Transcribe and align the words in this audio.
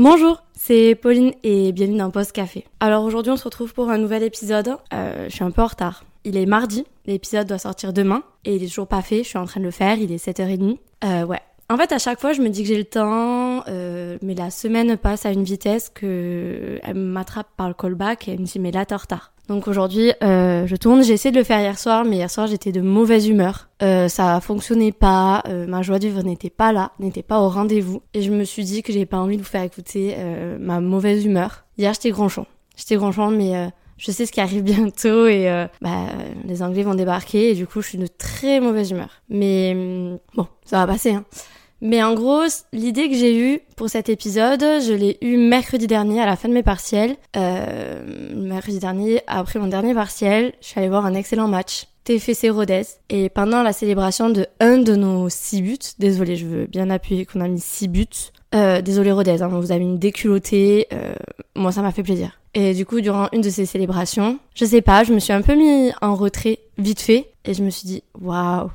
Bonjour, 0.00 0.44
c'est 0.54 0.94
Pauline 0.94 1.32
et 1.42 1.72
bienvenue 1.72 1.98
dans 1.98 2.12
Post 2.12 2.30
Café. 2.30 2.64
Alors 2.78 3.02
aujourd'hui 3.02 3.32
on 3.32 3.36
se 3.36 3.42
retrouve 3.42 3.74
pour 3.74 3.90
un 3.90 3.98
nouvel 3.98 4.22
épisode. 4.22 4.76
Euh, 4.94 5.24
je 5.28 5.34
suis 5.34 5.42
un 5.42 5.50
peu 5.50 5.60
en 5.60 5.66
retard. 5.66 6.04
Il 6.22 6.36
est 6.36 6.46
mardi, 6.46 6.86
l'épisode 7.06 7.48
doit 7.48 7.58
sortir 7.58 7.92
demain 7.92 8.22
et 8.44 8.54
il 8.54 8.62
est 8.62 8.68
toujours 8.68 8.86
pas 8.86 9.02
fait, 9.02 9.24
je 9.24 9.28
suis 9.30 9.38
en 9.38 9.44
train 9.44 9.58
de 9.58 9.64
le 9.64 9.72
faire, 9.72 9.98
il 9.98 10.12
est 10.12 10.24
7h30. 10.24 10.78
Euh, 11.02 11.24
ouais. 11.24 11.40
En 11.68 11.76
fait 11.76 11.90
à 11.90 11.98
chaque 11.98 12.20
fois 12.20 12.32
je 12.32 12.40
me 12.42 12.48
dis 12.48 12.62
que 12.62 12.68
j'ai 12.68 12.78
le 12.78 12.84
temps, 12.84 13.64
euh, 13.66 14.18
mais 14.22 14.36
la 14.36 14.50
semaine 14.50 14.96
passe 14.96 15.26
à 15.26 15.32
une 15.32 15.42
vitesse 15.42 15.90
que 15.92 16.78
elle 16.84 16.94
m'attrape 16.94 17.48
par 17.56 17.66
le 17.66 17.74
callback 17.74 18.28
et 18.28 18.34
elle 18.34 18.38
me 18.40 18.44
dit 18.44 18.60
mais 18.60 18.70
là 18.70 18.86
t'es 18.86 18.94
en 18.94 18.98
retard. 18.98 19.32
Donc 19.48 19.66
aujourd'hui, 19.66 20.12
euh, 20.22 20.66
je 20.66 20.76
tourne. 20.76 21.02
J'ai 21.02 21.14
essayé 21.14 21.32
de 21.32 21.38
le 21.38 21.44
faire 21.44 21.58
hier 21.58 21.78
soir, 21.78 22.04
mais 22.04 22.16
hier 22.16 22.30
soir 22.30 22.46
j'étais 22.46 22.70
de 22.70 22.82
mauvaise 22.82 23.28
humeur. 23.28 23.70
Euh, 23.82 24.08
ça 24.08 24.40
fonctionnait 24.40 24.92
pas. 24.92 25.42
Euh, 25.48 25.66
ma 25.66 25.80
joie 25.80 25.98
du 25.98 26.08
vivre 26.08 26.22
n'était 26.22 26.50
pas 26.50 26.70
là, 26.72 26.92
n'était 26.98 27.22
pas 27.22 27.40
au 27.40 27.48
rendez-vous. 27.48 28.02
Et 28.12 28.20
je 28.20 28.30
me 28.30 28.44
suis 28.44 28.64
dit 28.64 28.82
que 28.82 28.92
j'ai 28.92 29.06
pas 29.06 29.16
envie 29.16 29.36
de 29.36 29.42
vous 29.42 29.48
faire 29.48 29.62
écouter 29.62 30.14
euh, 30.18 30.58
ma 30.60 30.80
mauvaise 30.80 31.24
humeur. 31.24 31.64
Hier 31.78 31.94
j'étais 31.94 32.10
gronchon. 32.10 32.44
J'étais 32.76 32.96
gronchon, 32.96 33.30
mais 33.30 33.56
euh, 33.56 33.68
je 33.96 34.10
sais 34.10 34.26
ce 34.26 34.32
qui 34.32 34.40
arrive 34.42 34.62
bientôt 34.64 35.26
et 35.26 35.50
euh, 35.50 35.66
bah, 35.80 36.08
les 36.44 36.62
Anglais 36.62 36.82
vont 36.82 36.94
débarquer 36.94 37.50
et 37.50 37.54
du 37.54 37.66
coup 37.66 37.80
je 37.80 37.88
suis 37.88 37.98
de 37.98 38.06
très 38.06 38.60
mauvaise 38.60 38.90
humeur. 38.90 39.22
Mais 39.30 39.72
hum, 39.74 40.18
bon, 40.34 40.46
ça 40.66 40.84
va 40.84 40.92
passer. 40.92 41.12
Hein. 41.12 41.24
Mais 41.80 42.02
en 42.02 42.14
gros, 42.14 42.42
l'idée 42.72 43.08
que 43.08 43.14
j'ai 43.14 43.38
eue 43.38 43.60
pour 43.76 43.88
cet 43.88 44.08
épisode, 44.08 44.60
je 44.60 44.92
l'ai 44.92 45.16
eue 45.22 45.36
mercredi 45.36 45.86
dernier 45.86 46.20
à 46.20 46.26
la 46.26 46.36
fin 46.36 46.48
de 46.48 46.54
mes 46.54 46.62
partiels. 46.64 47.16
Euh, 47.36 48.32
mercredi 48.34 48.80
dernier, 48.80 49.20
après 49.26 49.58
mon 49.58 49.68
dernier 49.68 49.94
partiel, 49.94 50.52
je 50.60 50.66
suis 50.68 50.80
allée 50.80 50.88
voir 50.88 51.06
un 51.06 51.14
excellent 51.14 51.48
match. 51.48 51.86
TFC 52.08 52.48
Rodez. 52.48 52.82
Et 53.10 53.28
pendant 53.28 53.62
la 53.62 53.74
célébration 53.74 54.30
de 54.30 54.46
un 54.60 54.78
de 54.78 54.96
nos 54.96 55.28
six 55.28 55.60
buts, 55.60 55.78
désolé, 55.98 56.36
je 56.36 56.46
veux 56.46 56.66
bien 56.66 56.88
appuyer 56.88 57.26
qu'on 57.26 57.42
a 57.42 57.48
mis 57.48 57.60
six 57.60 57.86
buts. 57.86 58.06
Euh, 58.54 58.80
désolé 58.80 59.12
Rodez, 59.12 59.42
hein, 59.42 59.48
vous 59.48 59.72
avez 59.72 59.82
une 59.82 59.98
déculottée. 59.98 60.86
Euh, 60.92 61.12
moi, 61.54 61.70
ça 61.70 61.82
m'a 61.82 61.92
fait 61.92 62.02
plaisir. 62.02 62.40
Et 62.54 62.72
du 62.72 62.86
coup, 62.86 63.02
durant 63.02 63.28
une 63.32 63.42
de 63.42 63.50
ces 63.50 63.66
célébrations, 63.66 64.38
je 64.54 64.64
sais 64.64 64.80
pas, 64.80 65.04
je 65.04 65.12
me 65.12 65.18
suis 65.18 65.34
un 65.34 65.42
peu 65.42 65.54
mis 65.54 65.92
en 66.00 66.14
retrait 66.14 66.60
vite 66.78 67.00
fait. 67.00 67.30
Et 67.44 67.52
je 67.52 67.62
me 67.62 67.68
suis 67.68 67.86
dit, 67.86 68.02
waouh, 68.18 68.70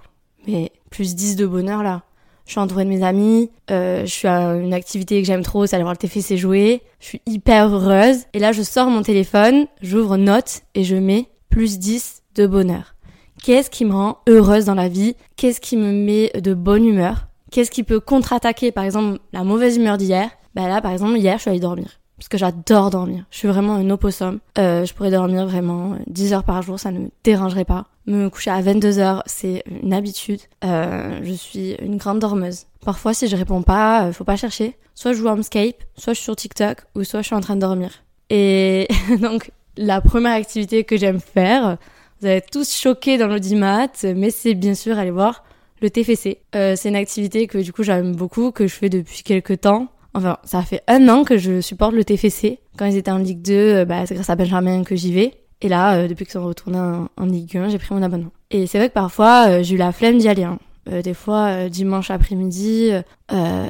mais 0.48 0.72
plus 0.92 1.16
10 1.16 1.36
de 1.36 1.48
bonheur 1.48 1.82
là 1.82 2.04
je 2.46 2.52
suis 2.52 2.60
entourée 2.60 2.84
de 2.84 2.90
mes 2.90 3.04
amis, 3.04 3.50
euh, 3.72 4.06
je 4.06 4.12
suis 4.12 4.28
à 4.28 4.56
une 4.56 4.74
activité 4.74 5.22
que 5.22 5.28
j'aime 5.28 5.44
trop, 5.44 5.66
c'est 5.66 5.76
aller 5.76 5.84
voir 5.84 5.94
le 5.94 6.08
TFC 6.08 6.38
jouer, 6.38 6.82
je 7.00 7.06
suis 7.06 7.22
hyper 7.26 7.68
heureuse, 7.70 8.26
et 8.34 8.40
là 8.40 8.52
je 8.52 8.62
sors 8.62 8.88
mon 8.90 9.02
téléphone, 9.02 9.68
j'ouvre 9.82 10.18
note 10.18 10.62
et 10.76 10.84
je 10.84 10.96
mets 10.96 11.30
plus 11.50 11.80
10 11.80 12.24
de 12.36 12.48
bonheur. 12.48 12.96
Qu'est-ce 13.44 13.70
qui 13.70 13.86
me 13.86 13.94
rend 13.94 14.18
heureuse 14.28 14.66
dans 14.66 14.76
la 14.76 14.88
vie? 14.88 15.16
Qu'est-ce 15.36 15.62
qui 15.62 15.78
me 15.78 15.92
met 15.92 16.32
de 16.40 16.54
bonne 16.54 16.86
humeur? 16.86 17.28
Qu'est-ce 17.52 17.72
qui 17.72 17.84
peut 17.84 18.00
contre-attaquer 18.00 18.72
par 18.72 18.84
exemple 18.84 19.20
la 19.32 19.44
mauvaise 19.44 19.78
humeur 19.78 19.98
d'hier? 19.98 20.30
Bah 20.56 20.68
là 20.68 20.82
par 20.82 20.92
exemple 20.92 21.18
hier 21.18 21.38
je 21.38 21.42
suis 21.42 21.50
allée 21.50 21.60
dormir. 21.60 22.00
Parce 22.24 22.30
que 22.30 22.38
j'adore 22.38 22.90
dormir. 22.90 23.26
Je 23.32 23.40
suis 23.40 23.50
vraiment 23.50 23.74
un 23.74 23.90
opossum. 23.90 24.40
Euh, 24.58 24.86
je 24.86 24.94
pourrais 24.94 25.12
dormir 25.12 25.46
vraiment 25.46 25.98
10 26.08 26.32
heures 26.32 26.46
par 26.46 26.62
jour, 26.62 26.80
ça 26.80 26.90
ne 26.90 27.00
me 27.00 27.10
dérangerait 27.26 27.66
pas. 27.66 27.88
Me 28.08 28.30
coucher 28.30 28.50
à 28.50 28.62
22 28.62 29.00
heures, 29.00 29.24
c'est 29.26 29.62
une 29.84 29.92
habitude. 29.94 30.40
Euh, 30.64 31.20
je 31.22 31.34
suis 31.34 31.74
une 31.82 31.98
grande 31.98 32.20
dormeuse. 32.20 32.64
Parfois, 32.86 33.14
si 33.14 33.28
je 33.28 33.36
réponds 33.36 33.62
pas, 33.62 34.06
euh, 34.06 34.14
faut 34.14 34.24
pas 34.24 34.38
chercher. 34.38 34.78
Soit 34.96 35.12
je 35.12 35.18
joue 35.18 35.28
à 35.28 35.44
Skype, 35.44 35.84
soit 35.98 36.14
je 36.14 36.20
suis 36.20 36.24
sur 36.24 36.38
TikTok, 36.38 36.86
ou 36.96 37.04
soit 37.04 37.24
je 37.24 37.26
suis 37.26 37.36
en 37.36 37.42
train 37.42 37.58
de 37.58 37.62
dormir. 37.62 37.92
Et 38.30 38.88
donc, 39.20 39.52
la 39.76 40.00
première 40.00 40.32
activité 40.32 40.86
que 40.86 40.96
j'aime 40.96 41.20
faire, 41.20 41.78
vous 42.22 42.28
allez 42.28 42.40
tous 42.40 42.74
choqués 42.74 43.18
dans 43.18 43.28
l'audimat, 43.28 43.90
mais 44.16 44.30
c'est 44.30 44.54
bien 44.54 44.76
sûr 44.76 44.98
aller 44.98 45.12
voir 45.12 45.44
le 45.82 45.90
TFC. 45.90 46.38
Euh, 46.56 46.76
c'est 46.78 46.88
une 46.88 46.96
activité 46.96 47.48
que 47.48 47.58
du 47.58 47.74
coup 47.74 47.84
j'aime 47.84 48.16
beaucoup, 48.16 48.52
que 48.52 48.66
je 48.66 48.74
fais 48.74 48.88
depuis 48.88 49.24
quelques 49.24 49.60
temps. 49.60 49.90
Enfin, 50.14 50.38
ça 50.44 50.62
fait 50.62 50.82
un 50.88 51.10
an 51.10 51.24
que 51.24 51.38
je 51.38 51.62
supporte 51.62 51.94
le 51.94 52.04
TFC. 52.04 52.60
Quand 52.78 52.86
ils 52.86 52.98
étaient 52.98 53.12
en 53.12 53.18
Ligue 53.18 53.42
2, 53.42 53.54
euh, 53.54 53.86
bah, 53.86 54.06
c'est 54.06 54.16
grâce 54.16 54.30
à 54.30 54.36
Benjamin 54.36 54.84
que 54.84 54.96
j'y 54.96 55.14
vais. 55.14 55.34
Et 55.62 55.70
là, 55.70 55.96
euh, 55.96 56.08
depuis 56.08 56.26
qu'ils 56.26 56.34
sont 56.34 56.46
retournés 56.46 56.80
en, 56.80 57.08
en, 57.18 57.26
Ligue 57.26 57.58
1, 57.58 57.70
j'ai 57.70 57.80
pris 57.80 57.94
mon 57.94 58.04
abonnement. 58.04 58.32
Et 58.52 58.68
c'est 58.68 58.78
vrai 58.78 58.90
que 58.90 58.94
parfois, 58.94 59.48
euh, 59.48 59.64
j'ai 59.64 59.76
eu 59.76 59.78
la 59.78 59.92
flemme 59.92 60.18
d'y 60.18 60.28
aller. 60.28 60.44
Hein. 60.44 60.60
Euh, 60.92 61.02
des 61.02 61.14
fois, 61.14 61.70
dimanche 61.70 62.12
après-midi, 62.12 62.92
euh, 63.32 63.68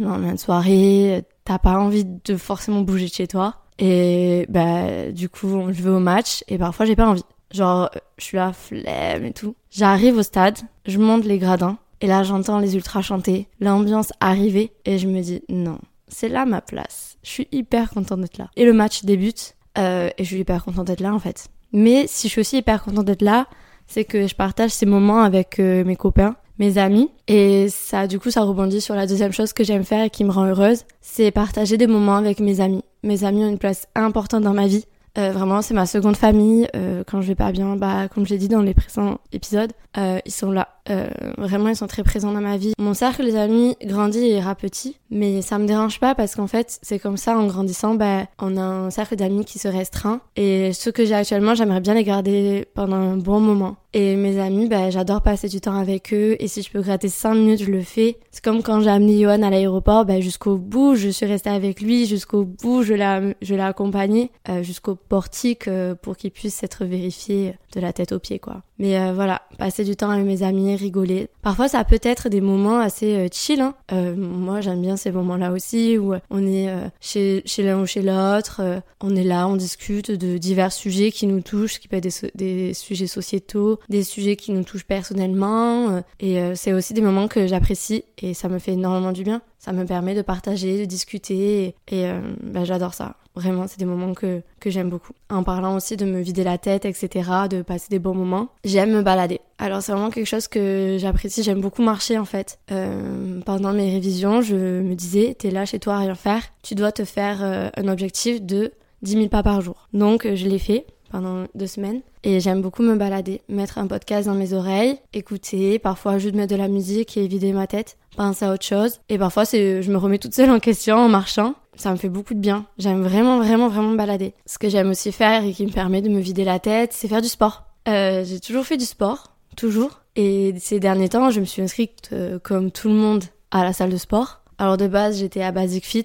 lendemain 0.00 0.34
de 0.34 0.38
soirée, 0.38 1.24
t'as 1.44 1.58
pas 1.58 1.78
envie 1.78 2.04
de 2.04 2.36
forcément 2.36 2.80
bouger 2.80 3.06
de 3.06 3.12
chez 3.12 3.26
toi. 3.28 3.54
Et 3.78 4.44
bah, 4.48 5.12
du 5.12 5.28
coup, 5.28 5.48
je 5.70 5.82
vais 5.82 5.90
au 5.90 6.00
match 6.00 6.42
et 6.48 6.58
parfois, 6.58 6.84
j'ai 6.84 6.96
pas 6.96 7.08
envie. 7.08 7.24
Genre, 7.52 7.90
je 8.18 8.24
suis 8.24 8.36
la 8.36 8.52
flemme 8.52 9.24
et 9.24 9.32
tout. 9.32 9.54
J'arrive 9.70 10.18
au 10.18 10.22
stade, 10.22 10.58
je 10.84 10.98
monte 10.98 11.24
les 11.24 11.38
gradins 11.38 11.78
et 12.00 12.06
là, 12.06 12.22
j'entends 12.22 12.58
les 12.58 12.74
ultras 12.76 13.02
chanter, 13.02 13.48
l'ambiance 13.60 14.12
arriver, 14.20 14.72
et 14.84 14.98
je 14.98 15.08
me 15.08 15.20
dis, 15.20 15.42
non, 15.48 15.78
c'est 16.06 16.28
là 16.28 16.46
ma 16.46 16.60
place. 16.60 17.16
Je 17.22 17.30
suis 17.30 17.48
hyper 17.52 17.90
contente 17.90 18.20
d'être 18.20 18.38
là. 18.38 18.48
Et 18.56 18.64
le 18.64 18.72
match 18.72 19.04
débute, 19.04 19.56
euh, 19.76 20.08
et 20.16 20.24
je 20.24 20.28
suis 20.28 20.40
hyper 20.40 20.64
contente 20.64 20.86
d'être 20.86 21.00
là, 21.00 21.12
en 21.12 21.18
fait. 21.18 21.48
Mais 21.72 22.06
si 22.06 22.28
je 22.28 22.32
suis 22.32 22.40
aussi 22.40 22.58
hyper 22.58 22.82
contente 22.82 23.04
d'être 23.04 23.22
là, 23.22 23.46
c'est 23.86 24.04
que 24.04 24.26
je 24.26 24.34
partage 24.34 24.70
ces 24.70 24.86
moments 24.86 25.22
avec 25.22 25.58
euh, 25.58 25.84
mes 25.84 25.96
copains, 25.96 26.36
mes 26.58 26.78
amis, 26.78 27.10
et 27.26 27.68
ça, 27.68 28.06
du 28.06 28.18
coup, 28.18 28.30
ça 28.30 28.42
rebondit 28.42 28.80
sur 28.80 28.94
la 28.94 29.06
deuxième 29.06 29.32
chose 29.32 29.52
que 29.52 29.64
j'aime 29.64 29.84
faire 29.84 30.04
et 30.04 30.10
qui 30.10 30.24
me 30.24 30.30
rend 30.30 30.46
heureuse, 30.46 30.84
c'est 31.00 31.30
partager 31.30 31.78
des 31.78 31.86
moments 31.86 32.16
avec 32.16 32.40
mes 32.40 32.60
amis. 32.60 32.84
Mes 33.02 33.24
amis 33.24 33.44
ont 33.44 33.48
une 33.48 33.58
place 33.58 33.86
importante 33.94 34.42
dans 34.42 34.54
ma 34.54 34.66
vie. 34.66 34.84
Euh, 35.18 35.32
vraiment, 35.32 35.62
c'est 35.62 35.74
ma 35.74 35.86
seconde 35.86 36.16
famille. 36.16 36.68
Euh, 36.76 37.02
quand 37.06 37.20
je 37.20 37.28
vais 37.28 37.34
pas 37.34 37.50
bien, 37.50 37.76
bah, 37.76 38.08
comme 38.08 38.26
j'ai 38.26 38.38
dit 38.38 38.48
dans 38.48 38.62
les 38.62 38.74
précédents 38.74 39.18
épisodes, 39.32 39.72
euh, 39.96 40.20
ils 40.24 40.32
sont 40.32 40.52
là. 40.52 40.68
Euh, 40.90 41.08
vraiment, 41.36 41.68
ils 41.68 41.76
sont 41.76 41.86
très 41.86 42.04
présents 42.04 42.32
dans 42.32 42.40
ma 42.40 42.56
vie. 42.56 42.72
Mon 42.78 42.94
cercle 42.94 43.30
d'amis 43.32 43.76
grandit 43.84 44.20
et 44.20 44.36
ira 44.36 44.54
petit, 44.54 44.98
mais 45.10 45.42
ça 45.42 45.58
me 45.58 45.66
dérange 45.66 45.98
pas 45.98 46.14
parce 46.14 46.34
qu'en 46.36 46.46
fait, 46.46 46.78
c'est 46.82 46.98
comme 46.98 47.16
ça, 47.16 47.36
en 47.36 47.46
grandissant, 47.46 47.94
bah, 47.94 48.26
on 48.38 48.56
a 48.56 48.62
un 48.62 48.90
cercle 48.90 49.16
d'amis 49.16 49.44
qui 49.44 49.58
se 49.58 49.68
restreint. 49.68 50.20
Et 50.36 50.72
ceux 50.72 50.92
que 50.92 51.04
j'ai 51.04 51.14
actuellement, 51.14 51.54
j'aimerais 51.54 51.80
bien 51.80 51.94
les 51.94 52.04
garder 52.04 52.66
pendant 52.74 52.96
un 52.96 53.16
bon 53.16 53.40
moment. 53.40 53.76
Et 53.94 54.16
mes 54.16 54.38
amis, 54.38 54.68
bah, 54.68 54.90
j'adore 54.90 55.22
passer 55.22 55.48
du 55.48 55.62
temps 55.62 55.76
avec 55.76 56.12
eux. 56.12 56.36
Et 56.40 56.48
si 56.48 56.62
je 56.62 56.70
peux 56.70 56.82
gratter 56.82 57.08
5 57.08 57.34
minutes, 57.34 57.62
je 57.64 57.70
le 57.70 57.80
fais. 57.80 58.18
C'est 58.30 58.44
comme 58.44 58.62
quand 58.62 58.80
j'ai 58.80 58.90
amené 58.90 59.22
Johan 59.22 59.42
à 59.42 59.48
l'aéroport, 59.48 60.04
bah, 60.04 60.20
jusqu'au 60.20 60.58
bout, 60.58 60.94
je 60.94 61.08
suis 61.08 61.24
restée 61.24 61.48
avec 61.48 61.80
lui. 61.80 62.04
Jusqu'au 62.06 62.44
bout, 62.44 62.82
je 62.82 62.92
l'ai, 62.92 63.60
accompagné 63.60 64.30
euh, 64.50 64.62
jusqu'au 64.62 64.94
portique 64.94 65.68
euh, 65.68 65.94
pour 65.94 66.16
qu'il 66.18 66.30
puisse 66.32 66.62
être 66.62 66.84
vérifié 66.84 67.54
de 67.74 67.80
la 67.80 67.92
tête 67.92 68.12
aux 68.12 68.18
pieds, 68.18 68.38
quoi. 68.38 68.62
Mais 68.78 68.98
euh, 68.98 69.12
voilà, 69.12 69.42
passer 69.58 69.84
du 69.84 69.96
temps 69.96 70.10
avec 70.10 70.24
mes 70.24 70.42
amis, 70.42 70.76
rigoler. 70.76 71.28
Parfois, 71.42 71.68
ça 71.68 71.84
peut 71.84 71.98
être 72.02 72.28
des 72.28 72.40
moments 72.40 72.78
assez 72.78 73.16
euh, 73.16 73.28
chill. 73.30 73.60
Hein. 73.60 73.74
Euh, 73.92 74.14
moi, 74.16 74.60
j'aime 74.60 74.80
bien 74.80 74.96
ces 74.96 75.10
moments-là 75.10 75.52
aussi 75.52 75.98
où 75.98 76.14
on 76.30 76.46
est 76.46 76.68
chez, 77.00 77.42
l'un 77.58 77.80
ou 77.80 77.86
chez 77.86 78.02
l'autre. 78.02 78.82
on 79.00 79.16
est 79.16 79.24
là, 79.24 79.48
on 79.48 79.56
discute 79.56 80.10
de 80.10 80.38
divers 80.38 80.72
sujets 80.72 81.10
qui 81.10 81.26
nous 81.26 81.40
touchent, 81.40 81.80
qui 81.80 81.88
peuvent 81.88 82.00
être 82.04 82.30
des, 82.34 82.74
sujets 82.74 83.06
sociétaux, 83.06 83.78
des 83.88 84.04
sujets 84.04 84.36
qui 84.36 84.52
nous 84.52 84.64
touchent 84.64 84.86
personnellement. 84.86 86.02
et 86.20 86.54
c'est 86.54 86.72
aussi 86.72 86.94
des 86.94 87.00
moments 87.00 87.28
que 87.28 87.46
j'apprécie 87.46 88.04
et 88.18 88.34
ça 88.34 88.48
me 88.48 88.58
fait 88.58 88.72
énormément 88.72 89.12
du 89.12 89.24
bien. 89.24 89.42
Ça 89.58 89.72
me 89.72 89.84
permet 89.84 90.14
de 90.14 90.22
partager, 90.22 90.78
de 90.78 90.84
discuter 90.84 91.74
et, 91.90 92.12
bah, 92.42 92.64
j'adore 92.64 92.94
ça. 92.94 93.16
Vraiment, 93.38 93.68
c'est 93.68 93.78
des 93.78 93.84
moments 93.84 94.14
que, 94.14 94.42
que 94.58 94.68
j'aime 94.68 94.90
beaucoup. 94.90 95.12
En 95.30 95.44
parlant 95.44 95.76
aussi 95.76 95.96
de 95.96 96.04
me 96.04 96.20
vider 96.20 96.42
la 96.42 96.58
tête, 96.58 96.84
etc., 96.84 97.30
de 97.48 97.62
passer 97.62 97.86
des 97.88 98.00
bons 98.00 98.14
moments. 98.14 98.48
J'aime 98.64 98.90
me 98.90 99.02
balader. 99.02 99.40
Alors 99.58 99.80
c'est 99.80 99.92
vraiment 99.92 100.10
quelque 100.10 100.26
chose 100.26 100.48
que 100.48 100.96
j'apprécie. 100.98 101.44
J'aime 101.44 101.60
beaucoup 101.60 101.82
marcher 101.82 102.18
en 102.18 102.24
fait. 102.24 102.58
Euh, 102.72 103.40
pendant 103.46 103.72
mes 103.72 103.92
révisions, 103.92 104.42
je 104.42 104.56
me 104.56 104.94
disais, 104.94 105.36
t'es 105.38 105.50
là 105.50 105.64
chez 105.66 105.78
toi 105.78 105.94
à 105.94 105.98
rien 106.00 106.16
faire. 106.16 106.42
Tu 106.62 106.74
dois 106.74 106.90
te 106.90 107.04
faire 107.04 107.42
euh, 107.42 107.68
un 107.76 107.86
objectif 107.86 108.42
de 108.42 108.72
10 109.02 109.12
000 109.12 109.28
pas 109.28 109.44
par 109.44 109.60
jour. 109.60 109.88
Donc 109.92 110.26
je 110.34 110.46
l'ai 110.48 110.58
fait 110.58 110.86
pendant 111.10 111.46
deux 111.54 111.66
semaines 111.66 112.00
et 112.24 112.40
j'aime 112.40 112.62
beaucoup 112.62 112.82
me 112.82 112.96
balader, 112.96 113.42
mettre 113.48 113.78
un 113.78 113.86
podcast 113.86 114.26
dans 114.28 114.34
mes 114.34 114.52
oreilles, 114.52 114.98
écouter, 115.12 115.78
parfois 115.78 116.18
juste 116.18 116.34
mettre 116.34 116.52
de 116.52 116.58
la 116.58 116.68
musique 116.68 117.16
et 117.16 117.26
vider 117.26 117.52
ma 117.52 117.66
tête, 117.66 117.96
penser 118.16 118.44
à 118.44 118.52
autre 118.52 118.64
chose. 118.64 119.00
Et 119.08 119.18
parfois 119.18 119.44
je 119.44 119.90
me 119.90 119.96
remets 119.96 120.18
toute 120.18 120.34
seule 120.34 120.50
en 120.50 120.60
question 120.60 120.96
en 120.96 121.08
marchant. 121.08 121.54
Ça 121.76 121.92
me 121.92 121.96
fait 121.96 122.08
beaucoup 122.08 122.34
de 122.34 122.40
bien. 122.40 122.66
J'aime 122.78 123.02
vraiment, 123.02 123.38
vraiment, 123.38 123.68
vraiment 123.68 123.90
me 123.90 123.96
balader. 123.96 124.34
Ce 124.46 124.58
que 124.58 124.68
j'aime 124.68 124.90
aussi 124.90 125.12
faire 125.12 125.44
et 125.44 125.52
qui 125.52 125.64
me 125.64 125.70
permet 125.70 126.02
de 126.02 126.08
me 126.08 126.18
vider 126.18 126.44
la 126.44 126.58
tête, 126.58 126.92
c'est 126.92 127.06
faire 127.06 127.22
du 127.22 127.28
sport. 127.28 127.64
Euh, 127.86 128.24
j'ai 128.24 128.40
toujours 128.40 128.64
fait 128.64 128.76
du 128.76 128.84
sport, 128.84 129.36
toujours. 129.56 130.00
Et 130.16 130.54
ces 130.58 130.80
derniers 130.80 131.08
temps, 131.08 131.30
je 131.30 131.38
me 131.38 131.44
suis 131.44 131.62
inscrite, 131.62 132.10
euh, 132.12 132.40
comme 132.40 132.72
tout 132.72 132.88
le 132.88 132.94
monde, 132.94 133.24
à 133.52 133.62
la 133.62 133.72
salle 133.72 133.90
de 133.90 133.96
sport. 133.96 134.40
Alors 134.58 134.76
de 134.76 134.88
base, 134.88 135.20
j'étais 135.20 135.42
à 135.42 135.52
Basic 135.52 135.86
Fit. 135.86 136.04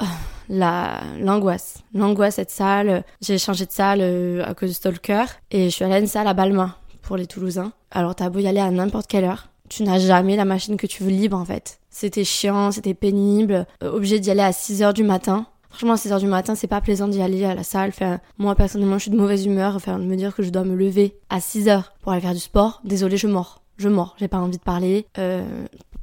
Oh, 0.00 0.04
la 0.48 1.00
l'angoisse, 1.20 1.82
l'angoisse 1.94 2.36
cette 2.36 2.50
salle. 2.50 3.04
J'ai 3.20 3.38
changé 3.38 3.66
de 3.66 3.72
salle 3.72 4.00
euh, 4.00 4.44
à 4.44 4.54
cause 4.54 4.70
du 4.70 4.74
stalker 4.74 5.24
et 5.50 5.64
je 5.64 5.74
suis 5.74 5.84
allée 5.84 5.94
à 5.94 5.98
une 5.98 6.06
salle 6.06 6.26
à 6.26 6.34
Balma 6.34 6.78
pour 7.02 7.16
les 7.16 7.26
Toulousains. 7.26 7.72
Alors 7.90 8.14
t'as 8.14 8.30
beau 8.30 8.40
y 8.40 8.46
aller 8.46 8.60
à 8.60 8.70
n'importe 8.70 9.06
quelle 9.06 9.24
heure, 9.24 9.48
tu 9.68 9.82
n'as 9.82 9.98
jamais 9.98 10.36
la 10.36 10.44
machine 10.44 10.76
que 10.76 10.86
tu 10.86 11.02
veux 11.02 11.10
libre 11.10 11.36
en 11.36 11.44
fait. 11.44 11.78
C'était 11.90 12.24
chiant, 12.24 12.72
c'était 12.72 12.94
pénible, 12.94 13.66
euh, 13.82 13.92
obligé 13.92 14.18
d'y 14.18 14.30
aller 14.30 14.42
à 14.42 14.52
6 14.52 14.82
heures 14.82 14.94
du 14.94 15.04
matin. 15.04 15.46
Franchement, 15.70 15.94
à 15.94 15.96
6 15.96 16.12
heures 16.12 16.20
du 16.20 16.26
matin, 16.26 16.54
c'est 16.54 16.66
pas 16.66 16.80
plaisant 16.80 17.08
d'y 17.08 17.20
aller 17.22 17.44
à 17.44 17.54
la 17.54 17.64
salle. 17.64 17.88
Enfin, 17.88 18.20
moi, 18.38 18.54
personnellement, 18.54 18.98
je 18.98 19.02
suis 19.02 19.10
de 19.10 19.16
mauvaise 19.16 19.44
humeur. 19.44 19.74
Enfin, 19.74 19.98
de 19.98 20.04
me 20.04 20.14
dire 20.14 20.34
que 20.34 20.42
je 20.44 20.50
dois 20.50 20.62
me 20.62 20.76
lever 20.76 21.16
à 21.30 21.40
6 21.40 21.68
heures 21.68 21.92
pour 22.00 22.12
aller 22.12 22.20
faire 22.20 22.32
du 22.32 22.40
sport. 22.40 22.80
Désolée, 22.84 23.16
je 23.16 23.26
mords. 23.26 23.62
Je 23.76 23.88
mords. 23.88 24.14
J'ai 24.18 24.28
pas 24.28 24.38
envie 24.38 24.58
de 24.58 24.62
parler. 24.62 25.06
Euh, 25.18 25.44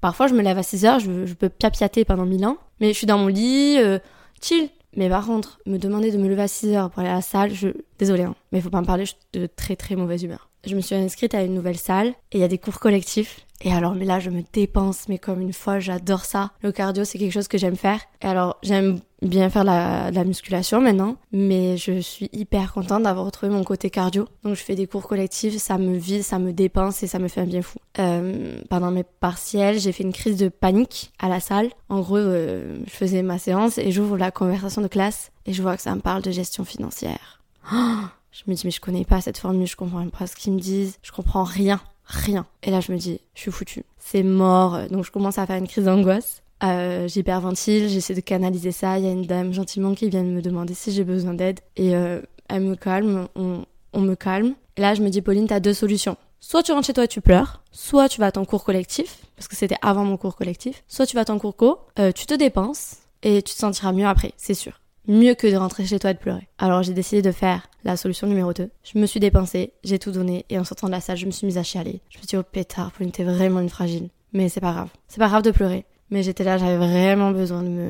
parfois, 0.01 0.27
je 0.27 0.33
me 0.33 0.41
lève 0.41 0.57
à 0.57 0.63
6 0.63 0.85
heures, 0.85 0.99
je, 0.99 1.25
je 1.25 1.33
peux 1.33 1.47
piapiater 1.47 2.03
pendant 2.03 2.25
mille 2.25 2.45
ans. 2.45 2.57
Mais 2.81 2.89
je 2.89 2.97
suis 2.97 3.07
dans 3.07 3.17
mon 3.17 3.27
lit, 3.27 3.77
euh, 3.79 3.99
chill. 4.41 4.69
Mais 4.95 5.09
par 5.09 5.25
contre, 5.25 5.59
me 5.65 5.77
demander 5.77 6.11
de 6.11 6.17
me 6.17 6.27
lever 6.27 6.41
à 6.41 6.47
6 6.47 6.73
heures 6.73 6.89
pour 6.89 6.99
aller 6.99 7.09
à 7.09 7.15
la 7.15 7.21
salle, 7.21 7.53
je... 7.53 7.69
Désolée, 7.97 8.23
hein, 8.23 8.35
mais 8.51 8.59
faut 8.61 8.69
pas 8.69 8.81
me 8.81 8.85
parler, 8.85 9.05
je 9.05 9.11
suis 9.11 9.19
de 9.33 9.47
très 9.47 9.75
très 9.75 9.95
mauvaise 9.95 10.23
humeur. 10.23 10.50
Je 10.65 10.75
me 10.75 10.81
suis 10.81 10.95
inscrite 10.95 11.33
à 11.33 11.43
une 11.43 11.53
nouvelle 11.53 11.77
salle 11.77 12.09
et 12.31 12.37
il 12.37 12.39
y 12.39 12.43
a 12.43 12.47
des 12.47 12.57
cours 12.57 12.79
collectifs. 12.79 13.45
Et 13.63 13.71
alors, 13.71 13.93
mais 13.93 14.05
là, 14.05 14.19
je 14.19 14.29
me 14.29 14.41
dépense, 14.53 15.07
mais 15.07 15.19
comme 15.19 15.39
une 15.39 15.53
fois, 15.53 15.79
j'adore 15.79 16.25
ça. 16.25 16.51
Le 16.63 16.71
cardio, 16.71 17.03
c'est 17.03 17.19
quelque 17.19 17.31
chose 17.31 17.47
que 17.47 17.59
j'aime 17.59 17.75
faire. 17.75 17.99
Et 18.21 18.25
alors, 18.25 18.57
j'aime 18.63 18.99
bien 19.21 19.51
faire 19.51 19.63
la, 19.63 20.09
la 20.09 20.23
musculation 20.23 20.81
maintenant, 20.81 21.17
mais 21.31 21.77
je 21.77 21.99
suis 21.99 22.27
hyper 22.33 22.73
contente 22.73 23.03
d'avoir 23.03 23.25
retrouvé 23.25 23.51
mon 23.51 23.63
côté 23.63 23.91
cardio. 23.91 24.27
Donc, 24.43 24.55
je 24.55 24.63
fais 24.63 24.73
des 24.73 24.87
cours 24.87 25.07
collectifs, 25.07 25.57
ça 25.57 25.77
me 25.77 25.95
vide, 25.95 26.23
ça 26.23 26.39
me 26.39 26.53
dépense 26.53 27.03
et 27.03 27.07
ça 27.07 27.19
me 27.19 27.27
fait 27.27 27.41
un 27.41 27.45
bien 27.45 27.61
fou. 27.61 27.77
Euh, 27.99 28.59
pendant 28.69 28.89
mes 28.89 29.03
partiels, 29.03 29.79
j'ai 29.79 29.91
fait 29.91 30.03
une 30.03 30.13
crise 30.13 30.37
de 30.37 30.49
panique 30.49 31.11
à 31.19 31.29
la 31.29 31.39
salle. 31.39 31.69
En 31.89 31.99
gros, 31.99 32.17
euh, 32.17 32.79
je 32.87 32.91
faisais 32.91 33.21
ma 33.21 33.37
séance 33.37 33.77
et 33.77 33.91
j'ouvre 33.91 34.17
la 34.17 34.31
conversation 34.31 34.81
de 34.81 34.87
classe 34.87 35.31
et 35.45 35.53
je 35.53 35.61
vois 35.61 35.75
que 35.75 35.83
ça 35.83 35.93
me 35.93 36.01
parle 36.01 36.23
de 36.23 36.31
gestion 36.31 36.65
financière. 36.65 37.41
Oh 37.73 38.20
je 38.31 38.43
me 38.47 38.55
dis, 38.55 38.61
mais 38.65 38.71
je 38.71 38.81
connais 38.81 39.05
pas 39.05 39.21
cette 39.21 39.37
formule, 39.37 39.67
je 39.67 39.75
comprends 39.75 40.07
pas 40.09 40.27
ce 40.27 40.35
qu'ils 40.35 40.53
me 40.53 40.59
disent, 40.59 40.97
je 41.03 41.11
comprends 41.11 41.43
rien, 41.43 41.81
rien. 42.05 42.45
Et 42.63 42.71
là, 42.71 42.79
je 42.79 42.91
me 42.91 42.97
dis, 42.97 43.19
je 43.33 43.41
suis 43.41 43.51
foutue. 43.51 43.83
C'est 43.99 44.23
mort. 44.23 44.79
Donc, 44.89 45.05
je 45.05 45.11
commence 45.11 45.37
à 45.37 45.45
faire 45.45 45.57
une 45.57 45.67
crise 45.67 45.85
d'angoisse. 45.85 46.41
Euh, 46.63 47.07
J'hyperventile, 47.07 47.89
j'essaie 47.89 48.13
de 48.13 48.21
canaliser 48.21 48.71
ça. 48.71 48.97
Il 48.99 49.05
y 49.05 49.07
a 49.07 49.11
une 49.11 49.25
dame 49.25 49.53
gentiment 49.53 49.93
qui 49.95 50.09
vient 50.09 50.23
de 50.23 50.29
me 50.29 50.41
demander 50.41 50.73
si 50.73 50.91
j'ai 50.91 51.03
besoin 51.03 51.33
d'aide. 51.33 51.59
Et 51.75 51.95
euh, 51.95 52.21
elle 52.47 52.61
me 52.61 52.75
calme, 52.75 53.27
on, 53.35 53.65
on 53.93 54.01
me 54.01 54.15
calme. 54.15 54.53
Et 54.77 54.81
là, 54.81 54.93
je 54.93 55.01
me 55.01 55.09
dis, 55.09 55.21
Pauline, 55.21 55.47
t'as 55.47 55.59
deux 55.59 55.73
solutions. 55.73 56.17
Soit 56.39 56.63
tu 56.63 56.71
rentres 56.71 56.87
chez 56.87 56.93
toi 56.93 57.03
et 57.03 57.07
tu 57.07 57.21
pleures, 57.21 57.61
soit 57.71 58.09
tu 58.09 58.19
vas 58.19 58.27
à 58.27 58.31
ton 58.31 58.45
cours 58.45 58.63
collectif, 58.63 59.19
parce 59.35 59.47
que 59.47 59.55
c'était 59.55 59.77
avant 59.83 60.03
mon 60.03 60.17
cours 60.17 60.35
collectif, 60.35 60.83
soit 60.87 61.05
tu 61.05 61.15
vas 61.15 61.21
à 61.21 61.25
ton 61.25 61.37
cours 61.37 61.55
co, 61.55 61.79
euh, 61.99 62.11
tu 62.11 62.25
te 62.25 62.33
dépenses 62.33 62.95
et 63.21 63.43
tu 63.43 63.53
te 63.53 63.59
sentiras 63.59 63.91
mieux 63.91 64.07
après, 64.07 64.33
c'est 64.37 64.55
sûr 64.55 64.80
mieux 65.07 65.33
que 65.33 65.47
de 65.47 65.55
rentrer 65.55 65.85
chez 65.85 65.99
toi 65.99 66.11
et 66.11 66.13
de 66.13 66.19
pleurer. 66.19 66.47
Alors 66.57 66.83
j'ai 66.83 66.93
décidé 66.93 67.21
de 67.21 67.31
faire 67.31 67.67
la 67.83 67.97
solution 67.97 68.27
numéro 68.27 68.53
2. 68.53 68.69
Je 68.83 68.99
me 68.99 69.05
suis 69.05 69.19
dépensée, 69.19 69.73
j'ai 69.83 69.99
tout 69.99 70.11
donné 70.11 70.45
et 70.49 70.59
en 70.59 70.63
sortant 70.63 70.87
de 70.87 70.91
la 70.91 71.01
salle, 71.01 71.17
je 71.17 71.25
me 71.25 71.31
suis 71.31 71.45
mise 71.47 71.57
à 71.57 71.63
chialer. 71.63 72.01
Je 72.09 72.17
me 72.17 72.21
suis 72.21 72.27
dit, 72.27 72.37
oh 72.37 72.43
pétard, 72.43 72.91
Pauline, 72.91 73.11
t'es 73.11 73.23
vraiment 73.23 73.59
une 73.59 73.69
fragile. 73.69 74.09
Mais 74.33 74.49
c'est 74.49 74.61
pas 74.61 74.71
grave. 74.71 74.89
C'est 75.07 75.19
pas 75.19 75.27
grave 75.27 75.43
de 75.43 75.51
pleurer. 75.51 75.85
Mais 76.09 76.23
j'étais 76.23 76.43
là, 76.43 76.57
j'avais 76.57 76.75
vraiment 76.75 77.31
besoin 77.31 77.63
de 77.63 77.69
me, 77.69 77.89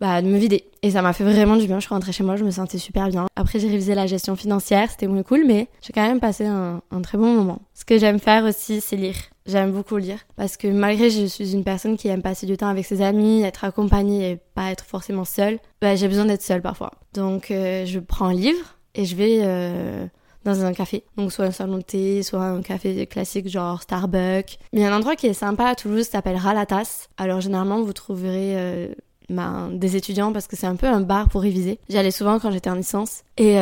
bah, 0.00 0.20
de 0.22 0.26
me 0.26 0.38
vider. 0.38 0.64
Et 0.82 0.90
ça 0.90 1.02
m'a 1.02 1.12
fait 1.12 1.22
vraiment 1.22 1.56
du 1.56 1.68
bien. 1.68 1.78
Je 1.78 1.86
suis 1.86 1.94
rentrée 1.94 2.10
chez 2.10 2.24
moi, 2.24 2.34
je 2.34 2.44
me 2.44 2.50
sentais 2.50 2.78
super 2.78 3.08
bien. 3.08 3.26
Après, 3.36 3.60
j'ai 3.60 3.68
révisé 3.68 3.94
la 3.94 4.08
gestion 4.08 4.34
financière, 4.34 4.90
c'était 4.90 5.06
moins 5.06 5.22
cool, 5.22 5.44
mais 5.46 5.68
j'ai 5.80 5.92
quand 5.92 6.02
même 6.02 6.18
passé 6.18 6.46
un, 6.46 6.82
un 6.90 7.00
très 7.00 7.16
bon 7.16 7.32
moment. 7.32 7.62
Ce 7.74 7.84
que 7.84 7.96
j'aime 7.96 8.18
faire 8.18 8.44
aussi, 8.44 8.80
c'est 8.80 8.96
lire. 8.96 9.14
J'aime 9.50 9.72
beaucoup 9.72 9.96
lire 9.96 10.20
parce 10.36 10.56
que 10.56 10.68
malgré 10.68 11.08
que 11.08 11.14
je 11.14 11.26
suis 11.26 11.54
une 11.54 11.64
personne 11.64 11.96
qui 11.96 12.06
aime 12.06 12.22
passer 12.22 12.46
du 12.46 12.56
temps 12.56 12.68
avec 12.68 12.86
ses 12.86 13.02
amis, 13.02 13.42
être 13.42 13.64
accompagnée 13.64 14.30
et 14.30 14.36
pas 14.36 14.70
être 14.70 14.84
forcément 14.84 15.24
seule, 15.24 15.58
bah, 15.80 15.96
j'ai 15.96 16.06
besoin 16.06 16.24
d'être 16.24 16.42
seule 16.42 16.62
parfois. 16.62 16.92
Donc 17.14 17.50
euh, 17.50 17.84
je 17.84 17.98
prends 17.98 18.26
un 18.26 18.32
livre 18.32 18.76
et 18.94 19.04
je 19.04 19.16
vais 19.16 19.40
euh, 19.42 20.06
dans 20.44 20.64
un 20.64 20.72
café. 20.72 21.02
Donc 21.16 21.32
soit 21.32 21.46
un 21.46 21.50
salon 21.50 21.78
de 21.78 21.82
thé, 21.82 22.22
soit 22.22 22.44
un 22.44 22.62
café 22.62 23.06
classique 23.06 23.48
genre 23.48 23.82
Starbucks. 23.82 24.58
Mais 24.72 24.80
il 24.80 24.82
y 24.82 24.84
a 24.84 24.94
un 24.94 24.96
endroit 24.96 25.16
qui 25.16 25.26
est 25.26 25.34
sympa 25.34 25.64
à 25.64 25.74
Toulouse, 25.74 26.04
ça 26.04 26.12
s'appelle 26.12 26.36
Ralatas. 26.36 27.08
Alors 27.16 27.40
généralement 27.40 27.82
vous 27.82 27.92
trouverez 27.92 28.56
euh, 28.56 28.94
ben, 29.30 29.70
des 29.72 29.96
étudiants 29.96 30.32
parce 30.32 30.46
que 30.46 30.54
c'est 30.54 30.68
un 30.68 30.76
peu 30.76 30.86
un 30.86 31.00
bar 31.00 31.28
pour 31.28 31.42
réviser. 31.42 31.80
J'y 31.88 31.98
allais 31.98 32.12
souvent 32.12 32.38
quand 32.38 32.52
j'étais 32.52 32.70
en 32.70 32.76
licence 32.76 33.24
et 33.36 33.54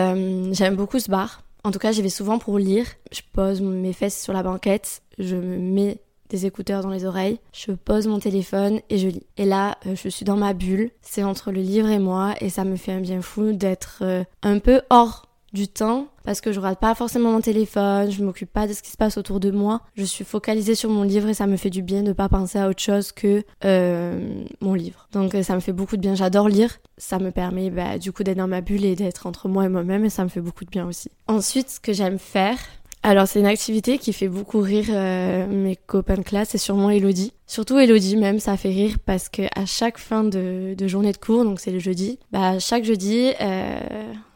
j'aime 0.52 0.76
beaucoup 0.76 0.98
ce 0.98 1.10
bar. 1.10 1.40
En 1.68 1.70
tout 1.70 1.78
cas, 1.78 1.92
j'y 1.92 2.00
vais 2.00 2.08
souvent 2.08 2.38
pour 2.38 2.58
lire. 2.58 2.86
Je 3.12 3.20
pose 3.34 3.60
mes 3.60 3.92
fesses 3.92 4.18
sur 4.18 4.32
la 4.32 4.42
banquette, 4.42 5.02
je 5.18 5.36
me 5.36 5.58
mets 5.58 6.00
des 6.30 6.46
écouteurs 6.46 6.82
dans 6.82 6.88
les 6.88 7.04
oreilles, 7.04 7.40
je 7.52 7.72
pose 7.72 8.06
mon 8.06 8.18
téléphone 8.20 8.80
et 8.88 8.96
je 8.96 9.08
lis. 9.08 9.26
Et 9.36 9.44
là, 9.44 9.76
euh, 9.84 9.94
je 9.94 10.08
suis 10.08 10.24
dans 10.24 10.38
ma 10.38 10.54
bulle, 10.54 10.90
c'est 11.02 11.22
entre 11.22 11.52
le 11.52 11.60
livre 11.60 11.90
et 11.90 11.98
moi 11.98 12.34
et 12.40 12.48
ça 12.48 12.64
me 12.64 12.76
fait 12.76 12.92
un 12.92 13.00
bien 13.00 13.20
fou 13.20 13.52
d'être 13.52 13.98
euh, 14.00 14.24
un 14.42 14.60
peu 14.60 14.80
hors 14.88 15.27
du 15.52 15.68
temps 15.68 16.08
parce 16.24 16.40
que 16.40 16.52
je 16.52 16.60
regarde 16.60 16.78
pas 16.78 16.94
forcément 16.94 17.32
mon 17.32 17.40
téléphone, 17.40 18.10
je 18.10 18.22
m'occupe 18.22 18.52
pas 18.52 18.66
de 18.66 18.74
ce 18.74 18.82
qui 18.82 18.90
se 18.90 18.96
passe 18.96 19.16
autour 19.16 19.40
de 19.40 19.50
moi. 19.50 19.80
Je 19.96 20.04
suis 20.04 20.24
focalisée 20.24 20.74
sur 20.74 20.90
mon 20.90 21.02
livre 21.02 21.28
et 21.28 21.34
ça 21.34 21.46
me 21.46 21.56
fait 21.56 21.70
du 21.70 21.82
bien 21.82 22.02
de 22.02 22.12
pas 22.12 22.28
penser 22.28 22.58
à 22.58 22.68
autre 22.68 22.82
chose 22.82 23.12
que 23.12 23.42
euh, 23.64 24.44
mon 24.60 24.74
livre. 24.74 25.08
Donc 25.12 25.34
ça 25.42 25.54
me 25.54 25.60
fait 25.60 25.72
beaucoup 25.72 25.96
de 25.96 26.02
bien. 26.02 26.14
J'adore 26.14 26.48
lire. 26.48 26.78
Ça 26.98 27.18
me 27.18 27.30
permet 27.30 27.70
bah, 27.70 27.98
du 27.98 28.12
coup 28.12 28.24
d'être 28.24 28.36
dans 28.36 28.48
ma 28.48 28.60
bulle 28.60 28.84
et 28.84 28.94
d'être 28.94 29.26
entre 29.26 29.48
moi 29.48 29.64
et 29.64 29.68
moi-même 29.68 30.04
et 30.04 30.10
ça 30.10 30.22
me 30.24 30.28
fait 30.28 30.40
beaucoup 30.40 30.64
de 30.64 30.70
bien 30.70 30.86
aussi. 30.86 31.10
Ensuite, 31.28 31.70
ce 31.70 31.80
que 31.80 31.92
j'aime 31.92 32.18
faire, 32.18 32.58
alors 33.02 33.28
c'est 33.28 33.40
une 33.40 33.46
activité 33.46 33.98
qui 33.98 34.12
fait 34.12 34.28
beaucoup 34.28 34.60
rire 34.60 34.86
euh, 34.90 35.46
mes 35.46 35.76
copains 35.76 36.16
de 36.16 36.22
classe 36.22 36.54
et 36.54 36.58
sûrement 36.58 36.90
Elodie. 36.90 37.32
Surtout 37.46 37.78
Elodie 37.78 38.16
même, 38.16 38.40
ça 38.40 38.56
fait 38.56 38.70
rire 38.70 38.96
parce 39.04 39.28
que 39.28 39.42
à 39.54 39.66
chaque 39.66 39.98
fin 39.98 40.24
de, 40.24 40.74
journée 40.86 41.12
de 41.12 41.16
cours, 41.16 41.44
donc 41.44 41.60
c'est 41.60 41.70
le 41.70 41.78
jeudi, 41.78 42.18
bah 42.32 42.58
chaque 42.58 42.84
jeudi, 42.84 43.30
euh, 43.40 43.80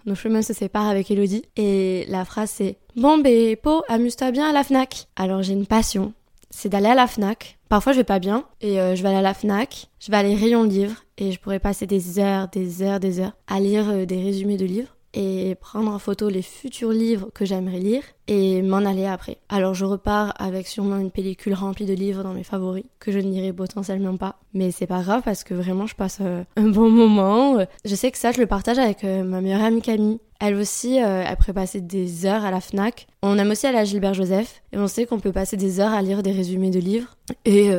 nos 0.07 0.15
chemins 0.15 0.43
se 0.43 0.53
séparent 0.53 0.89
avec 0.89 1.11
Elodie 1.11 1.45
et 1.57 2.07
la 2.09 2.25
phrase 2.25 2.51
c'est 2.51 2.77
Bon 2.95 3.19
bé, 3.19 3.57
Po, 3.57 3.83
amuse-toi 3.89 4.31
bien 4.31 4.49
à 4.49 4.53
la 4.53 4.63
FNAC. 4.63 5.09
Alors 5.17 5.43
j'ai 5.43 5.55
une 5.55 5.67
passion, 5.67 6.13
c'est 6.51 6.69
d'aller 6.69 6.89
à 6.89 6.95
la 6.95 7.07
FNAC. 7.07 7.59
Parfois 7.69 7.93
je 7.93 7.99
vais 7.99 8.05
pas 8.05 8.21
bien 8.21 8.45
et 8.61 8.81
euh, 8.81 8.95
je 8.95 9.03
vais 9.03 9.09
aller 9.09 9.19
à 9.19 9.23
la 9.23 9.35
FNAC, 9.35 9.89
je 9.99 10.11
vais 10.11 10.17
aller 10.17 10.37
rayon 10.37 10.63
livres 10.63 11.05
et 11.19 11.33
je 11.33 11.41
pourrais 11.41 11.59
passer 11.59 11.87
des 11.87 12.21
heures, 12.21 12.49
des 12.49 12.83
heures, 12.83 13.01
des 13.01 13.19
heures 13.19 13.33
à 13.49 13.59
lire 13.59 14.07
des 14.07 14.23
résumés 14.23 14.57
de 14.57 14.67
livres 14.67 14.95
et 15.15 15.55
prendre 15.57 15.91
en 15.91 15.99
photo 15.99 16.29
les 16.29 16.43
futurs 16.43 16.93
livres 16.93 17.29
que 17.35 17.45
j'aimerais 17.45 17.79
lire 17.79 18.03
et 18.29 18.63
m'en 18.63 18.79
aller 18.79 19.05
après. 19.05 19.39
Alors 19.49 19.75
je 19.75 19.85
repars 19.85 20.33
avec 20.39 20.67
sûrement 20.67 20.97
une 20.97 21.11
pellicule 21.11 21.55
remplie 21.55 21.87
de 21.87 21.93
livres 21.93 22.23
dans 22.23 22.33
mes 22.33 22.45
favoris 22.45 22.85
que 22.99 23.13
je 23.13 23.19
ne 23.19 23.31
lirai 23.31 23.53
potentiellement 23.53 24.17
pas, 24.17 24.37
mais 24.55 24.71
c'est 24.71 24.87
pas 24.87 25.03
grave 25.03 25.23
parce 25.25 25.45
que 25.45 25.55
vraiment 25.55 25.87
je 25.87 25.95
passe 25.95 26.19
euh, 26.21 26.45
un 26.57 26.69
bon 26.69 26.89
moment. 26.89 27.59
Je 27.85 27.95
sais 27.95 28.11
que 28.11 28.19
ça 28.19 28.33
je 28.33 28.41
le 28.41 28.47
partage 28.47 28.79
avec 28.79 29.05
euh, 29.05 29.23
ma 29.25 29.41
meilleure 29.41 29.63
amie 29.63 29.83
Camille. 29.83 30.19
Elle 30.41 30.57
aussi, 30.57 31.01
euh, 31.01 31.25
elle 31.25 31.37
pourrait 31.37 31.53
passer 31.53 31.81
des 31.81 32.27
heures 32.27 32.45
à 32.45 32.51
la 32.51 32.61
FNAC. 32.61 33.07
On 33.23 33.39
aime 33.39 33.51
aussi 33.51 33.67
aller 33.67 33.79
à 33.79 33.85
Gilbert 33.85 34.15
Joseph 34.15 34.63
et 34.73 34.79
on 34.79 34.89
sait 34.89 35.07
qu'on 35.07 35.21
peut 35.21 35.31
passer 35.31 35.57
des 35.57 35.79
heures 35.79 35.93
à 35.93 36.03
lire 36.03 36.23
des 36.23 36.33
résumés 36.33 36.71
de 36.71 36.81
livres 36.81 37.15
et 37.45 37.71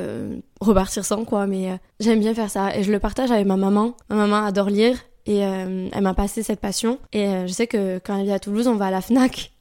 repartir 0.62 1.04
sans 1.04 1.26
quoi, 1.26 1.46
mais 1.46 1.78
j'aime 2.00 2.22
bien 2.22 2.34
faire 2.34 2.50
ça 2.50 2.74
et 2.74 2.84
je 2.84 2.92
le 2.92 3.00
partage 3.00 3.32
avec 3.32 3.46
ma 3.46 3.58
maman. 3.58 3.98
Ma 4.10 4.16
maman 4.16 4.46
adore 4.46 4.70
lire 4.70 4.98
et 5.26 5.46
euh, 5.46 5.90
elle 5.92 6.02
m'a 6.02 6.14
passé 6.14 6.44
cette 6.44 6.60
passion. 6.60 7.00
Et 7.12 7.28
euh, 7.28 7.48
je 7.48 7.54
sais 7.54 7.68
que 7.68 8.00
quand 8.00 8.18
elle 8.18 8.26
vient 8.26 8.36
à 8.36 8.40
Toulouse, 8.40 8.68
on 8.68 8.76
va 8.76 8.88
à 8.88 8.92
la 8.92 9.02
FNAC. 9.02 9.52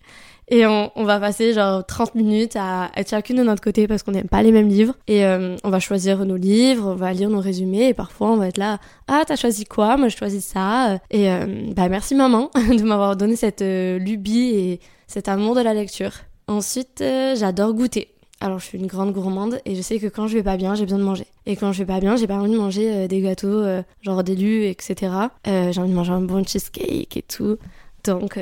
Et 0.49 0.67
on, 0.67 0.91
on 0.97 1.05
va 1.05 1.21
passer 1.21 1.55
genre 1.55 1.87
30 1.87 2.15
minutes 2.15 2.57
à 2.57 2.91
être 2.97 3.09
chacune 3.09 3.37
de 3.37 3.43
notre 3.43 3.63
côté 3.63 3.87
parce 3.87 4.03
qu'on 4.03 4.11
n'aime 4.11 4.29
pas 4.29 4.43
les 4.43 4.53
mêmes 4.53 4.69
livres. 4.69 4.95
Et 5.07 5.25
euh, 5.25 5.57
on 5.65 5.71
va 5.71 5.79
choisir 5.79 6.25
nos 6.27 6.37
livres, 6.37 6.89
on 6.89 6.95
va 6.95 7.13
lire 7.13 7.31
nos 7.31 7.41
résumés. 7.41 7.89
Et 7.89 7.95
parfois, 7.95 8.33
on 8.33 8.37
va 8.37 8.49
être 8.49 8.59
là, 8.59 8.79
ah, 9.09 9.23
t'as 9.27 9.37
choisi 9.37 9.65
quoi? 9.65 9.97
Moi, 9.97 10.09
je 10.09 10.17
choisis 10.17 10.45
ça. 10.45 10.99
Et 11.11 11.29
bah, 11.75 11.89
merci 11.89 12.15
maman 12.15 12.51
de 12.55 12.83
m'avoir 12.83 13.17
donné 13.17 13.37
cette 13.37 13.63
lubie 13.63 14.51
et 14.51 14.81
cet 15.07 15.29
amour 15.29 15.55
de 15.55 15.61
la 15.61 15.75
lecture. 15.75 16.13
Ensuite, 16.49 17.03
j'adore 17.37 17.73
goûter. 17.73 18.12
Alors 18.43 18.59
je 18.59 18.65
suis 18.65 18.79
une 18.79 18.89
grande 18.89 19.13
gourmande 19.13 19.61
et 19.65 19.77
je 19.77 19.83
sais 19.83 20.01
que 20.01 20.09
quand 20.09 20.27
je 20.27 20.35
vais 20.35 20.43
pas 20.43 20.57
bien, 20.57 20.75
j'ai 20.75 20.83
besoin 20.83 20.99
de 20.99 21.05
manger. 21.05 21.27
Et 21.47 21.55
quand 21.55 21.71
je 21.71 21.79
vais 21.79 21.87
pas 21.87 22.01
bien, 22.01 22.17
j'ai 22.17 22.27
pas 22.27 22.35
envie 22.35 22.51
de 22.51 22.59
manger 22.59 22.93
euh, 22.93 23.07
des 23.07 23.21
gâteaux 23.21 23.47
euh, 23.47 23.85
genre 24.03 24.25
des 24.25 24.69
etc. 24.69 25.13
Euh, 25.47 25.71
j'ai 25.71 25.81
envie 25.81 25.91
de 25.91 25.95
manger 25.95 26.11
un 26.11 26.21
bon 26.21 26.45
cheesecake 26.45 27.17
et 27.17 27.23
tout. 27.23 27.57
Donc 28.03 28.37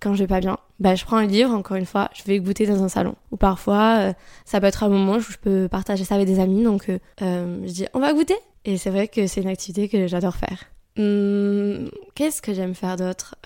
quand 0.00 0.14
je 0.14 0.24
vais 0.24 0.26
pas 0.26 0.40
bien, 0.40 0.58
bah 0.80 0.96
je 0.96 1.04
prends 1.04 1.18
un 1.18 1.26
livre, 1.26 1.52
encore 1.52 1.76
une 1.76 1.86
fois, 1.86 2.10
je 2.14 2.24
vais 2.24 2.40
goûter 2.40 2.66
dans 2.66 2.82
un 2.82 2.88
salon. 2.88 3.14
Ou 3.30 3.36
parfois, 3.36 4.12
ça 4.44 4.60
peut 4.60 4.66
être 4.66 4.82
un 4.82 4.88
moment 4.88 5.12
où 5.12 5.20
je 5.20 5.36
peux 5.40 5.68
partager 5.68 6.02
ça 6.02 6.16
avec 6.16 6.26
des 6.26 6.40
amis, 6.40 6.64
donc 6.64 6.86
je 7.20 7.72
dis 7.72 7.86
on 7.94 8.00
va 8.00 8.12
goûter. 8.12 8.34
Et 8.64 8.76
c'est 8.76 8.90
vrai 8.90 9.06
que 9.06 9.28
c'est 9.28 9.40
une 9.40 9.48
activité 9.48 9.88
que 9.88 10.08
j'adore 10.08 10.34
faire. 10.34 10.64
Hum, 10.98 11.90
qu'est-ce 12.16 12.42
que 12.42 12.52
j'aime 12.54 12.74
faire 12.74 12.96
d'autre? 12.96 13.36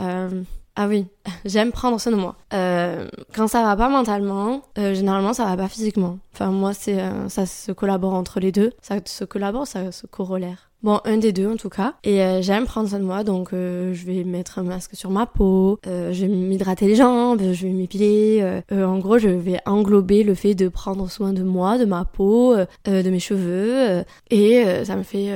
Ah 0.81 0.87
oui, 0.87 1.07
j'aime 1.45 1.73
prendre 1.73 2.01
soin 2.01 2.13
de 2.13 2.17
moi. 2.17 2.37
Euh, 2.55 3.09
quand 3.35 3.49
ça 3.49 3.63
va 3.65 3.75
pas 3.75 3.89
mentalement, 3.89 4.63
euh, 4.79 4.95
généralement 4.95 5.33
ça 5.33 5.45
va 5.45 5.57
pas 5.57 5.69
physiquement. 5.69 6.19
Enfin 6.33 6.53
moi 6.53 6.73
c'est 6.73 7.01
euh, 7.01 7.29
ça 7.29 7.47
se 7.47 7.73
collabore 7.73 8.15
entre 8.15 8.39
les 8.39 8.53
deux, 8.53 8.71
ça 8.81 8.99
se 9.05 9.25
collabore, 9.25 9.67
ça 9.67 9.91
se 9.91 10.07
correlaire. 10.07 10.71
Bon, 10.85 11.01
un 11.05 11.17
des 11.17 11.33
deux 11.33 11.49
en 11.49 11.57
tout 11.57 11.69
cas. 11.69 11.95
Et 12.05 12.21
j'aime 12.41 12.65
prendre 12.65 12.89
soin 12.89 13.01
de 13.01 13.05
moi, 13.05 13.25
donc 13.25 13.49
je 13.51 14.07
vais 14.07 14.23
mettre 14.23 14.61
un 14.61 14.63
masque 14.63 14.95
sur 14.95 15.11
ma 15.11 15.27
peau, 15.27 15.81
je 15.85 16.21
vais 16.21 16.29
m'hydrater 16.29 16.87
les 16.87 16.95
jambes, 16.95 17.43
je 17.43 17.67
vais 17.67 17.73
m'épiler. 17.73 18.61
en 18.71 18.99
gros, 18.99 19.19
je 19.19 19.29
vais 19.29 19.59
englober 19.67 20.23
le 20.23 20.35
fait 20.35 20.55
de 20.55 20.69
prendre 20.69 21.11
soin 21.11 21.33
de 21.33 21.43
moi, 21.43 21.79
de 21.79 21.85
ma 21.85 22.05
peau, 22.05 22.55
de 22.85 23.11
mes 23.11 23.19
cheveux. 23.19 24.05
et 24.31 24.85
ça 24.85 24.95
me 24.95 25.03
fait 25.03 25.33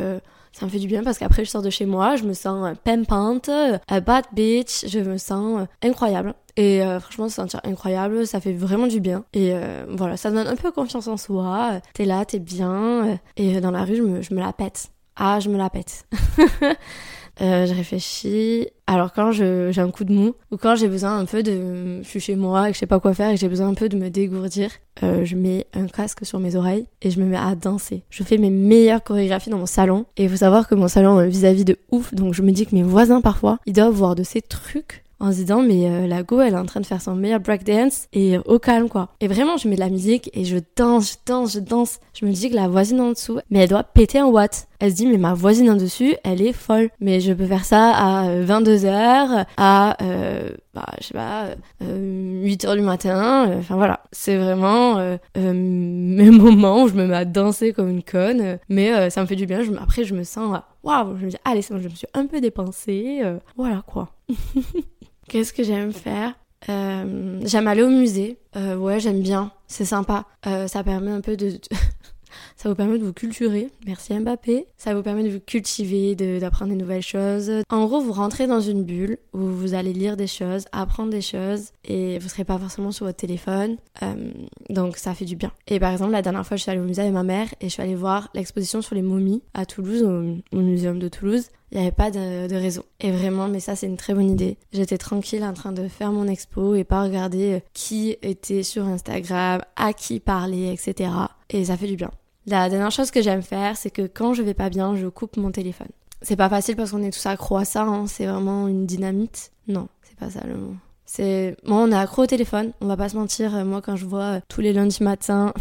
ça 0.52 0.66
me 0.66 0.71
fait 0.71 0.78
du 0.78 0.87
bien 0.87 1.02
parce 1.02 1.18
qu'après 1.18 1.44
je 1.44 1.50
sors 1.50 1.62
de 1.62 1.71
chez 1.71 1.87
moi, 1.87 2.16
je 2.16 2.25
me 2.25 2.35
sens 2.35 2.66
euh, 2.66 2.75
pimpante, 2.85 3.49
euh, 3.49 3.78
bad 4.00 4.25
bitch, 4.32 4.87
je 4.87 5.00
me 5.00 5.16
sens 5.16 5.62
euh, 5.62 5.88
incroyable. 5.88 6.35
Et 6.56 6.82
franchement, 7.00 7.30
se 7.30 7.37
sentir 7.37 7.61
incroyable, 7.64 8.26
ça 8.26 8.38
fait 8.38 8.52
vraiment 8.52 8.87
du 8.87 9.00
bien. 9.00 9.25
Et 9.32 9.54
voilà, 9.88 10.18
ça 10.18 10.30
donne 10.30 10.47
un 10.47 10.54
peu 10.54 10.71
confiance 10.71 11.09
en 11.09 11.16
soi. 11.16 11.80
T'es 11.94 12.04
là, 12.04 12.26
t'es 12.26 12.40
bien. 12.40 13.18
et 13.38 13.59
dans 13.62 13.71
la 13.71 13.85
rue, 13.85 13.97
je 13.97 14.02
me, 14.02 14.21
je 14.21 14.35
me 14.35 14.40
la 14.40 14.52
pète. 14.52 14.90
Ah, 15.16 15.40
je 15.40 15.49
me 15.49 15.56
la 15.56 15.71
pète. 15.71 16.04
euh, 17.42 17.66
je 17.66 17.75
réfléchis. 17.75 18.68
Alors 18.87 19.12
quand 19.12 19.32
j'ai 19.32 19.72
un 19.78 19.90
coup 19.90 20.04
de 20.04 20.12
mou 20.12 20.34
ou 20.50 20.56
quand 20.56 20.76
j'ai 20.76 20.88
besoin 20.88 21.18
un 21.18 21.25
peu 21.25 21.42
de... 21.42 22.02
Je 22.02 22.08
suis 22.08 22.20
chez 22.20 22.37
moi 22.37 22.68
et 22.68 22.72
que 22.72 22.75
je 22.75 22.80
sais 22.80 22.87
pas 22.87 23.00
quoi 23.00 23.14
faire 23.14 23.30
et 23.30 23.34
que 23.34 23.40
j'ai 23.40 23.49
besoin 23.49 23.68
un 23.68 23.75
peu 23.75 23.88
de 23.88 23.96
me 23.96 24.11
dégourdir, 24.11 24.70
euh, 25.02 25.25
je 25.25 25.34
mets 25.34 25.66
un 25.72 25.87
casque 25.87 26.26
sur 26.26 26.38
mes 26.38 26.56
oreilles 26.56 26.87
et 27.00 27.11
je 27.11 27.20
me 27.20 27.25
mets 27.25 27.37
à 27.37 27.54
danser. 27.54 28.02
Je 28.11 28.22
fais 28.22 28.38
mes 28.38 28.50
meilleures 28.50 29.02
chorégraphies 29.02 29.50
dans 29.50 29.58
mon 29.58 29.66
salon 29.66 30.04
et 30.16 30.25
il 30.25 30.30
faut 30.30 30.37
savoir 30.37 30.68
que 30.68 30.75
mon 30.75 30.88
salon 30.88 31.20
est 31.20 31.28
vis-à-vis 31.28 31.64
de 31.64 31.78
ouf 31.90 32.14
donc 32.14 32.34
je 32.34 32.42
me 32.42 32.52
dis 32.52 32.66
que 32.66 32.75
mes 32.75 32.82
voisins 32.82 33.20
parfois 33.20 33.58
ils 33.66 33.72
doivent 33.72 33.94
voir 33.94 34.14
de 34.14 34.22
ces 34.22 34.42
trucs 34.42 35.01
en 35.22 35.32
se 35.32 35.36
disant 35.36 35.62
mais 35.62 35.88
euh, 35.88 36.06
la 36.06 36.22
go 36.22 36.40
elle 36.40 36.54
est 36.54 36.58
en 36.58 36.66
train 36.66 36.80
de 36.80 36.86
faire 36.86 37.00
son 37.00 37.14
meilleur 37.14 37.40
breakdance 37.40 38.08
et 38.12 38.36
au 38.44 38.58
calme 38.58 38.88
quoi. 38.88 39.08
Et 39.20 39.28
vraiment 39.28 39.56
je 39.56 39.68
mets 39.68 39.76
de 39.76 39.80
la 39.80 39.88
musique 39.88 40.28
et 40.34 40.44
je 40.44 40.58
danse, 40.76 41.12
je 41.12 41.16
danse, 41.24 41.54
je 41.54 41.60
danse. 41.60 42.00
Je 42.12 42.26
me 42.26 42.32
dis 42.32 42.50
que 42.50 42.56
la 42.56 42.68
voisine 42.68 43.00
en 43.00 43.10
dessous 43.10 43.38
mais 43.50 43.60
elle 43.60 43.68
doit 43.70 43.84
péter 43.84 44.20
en 44.20 44.28
watts 44.28 44.66
elle 44.82 44.90
se 44.90 44.96
dit 44.96 45.06
mais 45.06 45.16
ma 45.16 45.32
voisine 45.32 45.70
en 45.70 45.76
dessus, 45.76 46.16
elle 46.24 46.42
est 46.42 46.52
folle. 46.52 46.90
Mais 46.98 47.20
je 47.20 47.32
peux 47.32 47.46
faire 47.46 47.64
ça 47.64 47.92
à 47.92 48.26
22h, 48.42 48.86
euh, 48.86 49.44
à 49.56 49.96
euh, 50.02 50.50
bah, 50.74 50.86
je 51.00 51.06
sais 51.06 51.14
pas, 51.14 51.50
euh, 51.82 52.44
8h 52.44 52.74
du 52.74 52.82
matin. 52.82 53.48
Enfin 53.60 53.76
voilà, 53.76 54.00
c'est 54.10 54.36
vraiment 54.36 54.96
mes 55.36 56.30
moments 56.32 56.82
où 56.82 56.88
je 56.88 56.94
me 56.94 57.06
mets 57.06 57.14
à 57.14 57.24
danser 57.24 57.72
comme 57.72 57.90
une 57.90 58.02
conne. 58.02 58.58
mais 58.68 59.08
ça 59.10 59.20
me 59.20 59.26
fait 59.26 59.36
du 59.36 59.46
bien. 59.46 59.60
Après 59.80 60.02
je 60.02 60.14
me 60.16 60.24
sens 60.24 60.58
waouh, 60.82 61.16
je 61.16 61.26
me 61.26 61.30
dis 61.30 61.36
allez 61.44 61.62
c'est 61.62 61.74
bon, 61.74 61.80
je 61.80 61.88
me 61.88 61.94
suis 61.94 62.08
un 62.12 62.26
peu 62.26 62.40
dépensée. 62.40 63.22
voilà 63.56 63.84
quoi. 63.86 64.08
Qu'est-ce 65.32 65.54
que 65.54 65.62
j'aime 65.62 65.94
faire? 65.94 66.34
J'aime 66.68 67.66
aller 67.66 67.82
au 67.82 67.88
musée. 67.88 68.36
ouais, 68.54 69.00
j'aime 69.00 69.22
bien. 69.22 69.50
C'est 69.66 69.86
sympa. 69.86 70.26
ça 70.44 70.84
permet 70.84 71.10
un 71.10 71.22
peu 71.22 71.38
de, 71.38 71.58
ça 72.56 72.68
vous 72.68 72.74
permet 72.74 72.98
de 72.98 73.04
vous 73.04 73.14
culturer. 73.14 73.70
Merci 73.86 74.14
Mbappé. 74.14 74.66
Ça 74.76 74.94
vous 74.94 75.02
permet 75.02 75.24
de 75.24 75.30
vous 75.30 75.40
cultiver, 75.40 76.14
d'apprendre 76.14 76.70
des 76.70 76.76
nouvelles 76.76 77.02
choses. 77.02 77.50
En 77.70 77.86
gros, 77.86 78.00
vous 78.00 78.12
rentrez 78.12 78.46
dans 78.46 78.60
une 78.60 78.84
bulle 78.84 79.16
où 79.32 79.40
vous 79.40 79.72
allez 79.72 79.94
lire 79.94 80.16
des 80.16 80.26
choses, 80.26 80.66
apprendre 80.70 81.10
des 81.10 81.22
choses 81.22 81.70
et 81.84 82.18
vous 82.18 82.28
serez 82.28 82.44
pas 82.44 82.58
forcément 82.58 82.92
sur 82.92 83.06
votre 83.06 83.18
téléphone. 83.18 83.76
Euh, 84.02 84.32
donc 84.68 84.98
ça 84.98 85.14
fait 85.14 85.24
du 85.24 85.36
bien. 85.36 85.50
Et 85.66 85.80
par 85.80 85.92
exemple, 85.92 86.12
la 86.12 86.22
dernière 86.22 86.46
fois, 86.46 86.58
je 86.58 86.62
suis 86.62 86.70
allée 86.70 86.80
au 86.80 86.84
musée 86.84 87.00
avec 87.00 87.14
ma 87.14 87.22
mère 87.22 87.48
et 87.62 87.68
je 87.68 87.72
suis 87.72 87.82
allée 87.82 87.94
voir 87.94 88.28
l'exposition 88.34 88.82
sur 88.82 88.94
les 88.94 89.02
momies 89.02 89.42
à 89.54 89.64
Toulouse, 89.64 90.02
au, 90.02 90.56
au 90.56 90.60
muséum 90.60 90.98
de 90.98 91.08
Toulouse 91.08 91.48
il 91.72 91.78
n'y 91.78 91.82
avait 91.84 91.90
pas 91.90 92.10
de, 92.10 92.48
de, 92.48 92.54
réseau. 92.54 92.84
Et 93.00 93.10
vraiment, 93.10 93.48
mais 93.48 93.58
ça 93.58 93.74
c'est 93.74 93.86
une 93.86 93.96
très 93.96 94.12
bonne 94.12 94.30
idée. 94.30 94.58
J'étais 94.72 94.98
tranquille 94.98 95.42
en 95.42 95.54
train 95.54 95.72
de 95.72 95.88
faire 95.88 96.12
mon 96.12 96.28
expo 96.28 96.74
et 96.74 96.84
pas 96.84 97.02
regarder 97.02 97.54
euh, 97.54 97.60
qui 97.72 98.16
était 98.20 98.62
sur 98.62 98.86
Instagram, 98.86 99.62
à 99.76 99.94
qui 99.94 100.20
parler, 100.20 100.70
etc. 100.70 101.10
Et 101.48 101.64
ça 101.64 101.78
fait 101.78 101.86
du 101.86 101.96
bien. 101.96 102.10
La 102.46 102.68
dernière 102.68 102.90
chose 102.90 103.10
que 103.10 103.22
j'aime 103.22 103.42
faire, 103.42 103.78
c'est 103.78 103.90
que 103.90 104.02
quand 104.02 104.34
je 104.34 104.42
vais 104.42 104.52
pas 104.52 104.68
bien, 104.68 104.96
je 104.96 105.06
coupe 105.06 105.38
mon 105.38 105.50
téléphone. 105.50 105.88
C'est 106.20 106.36
pas 106.36 106.50
facile 106.50 106.76
parce 106.76 106.90
qu'on 106.90 107.02
est 107.02 107.10
tous 107.10 107.26
accro 107.26 107.56
à 107.56 107.64
ça, 107.64 107.82
hein. 107.84 108.06
c'est 108.06 108.26
vraiment 108.26 108.68
une 108.68 108.84
dynamite. 108.84 109.50
Non, 109.66 109.88
c'est 110.02 110.16
pas 110.16 110.28
ça 110.28 110.46
le 110.46 110.56
mot. 110.56 110.74
C'est. 111.06 111.56
Moi, 111.64 111.78
on 111.78 111.90
est 111.90 111.96
accro 111.96 112.22
au 112.22 112.26
téléphone, 112.26 112.72
on 112.82 112.86
va 112.86 112.98
pas 112.98 113.08
se 113.08 113.16
mentir. 113.16 113.56
Euh, 113.56 113.64
moi, 113.64 113.80
quand 113.80 113.96
je 113.96 114.04
vois 114.04 114.22
euh, 114.22 114.40
tous 114.48 114.60
les 114.60 114.74
lundis 114.74 115.02
matin 115.02 115.54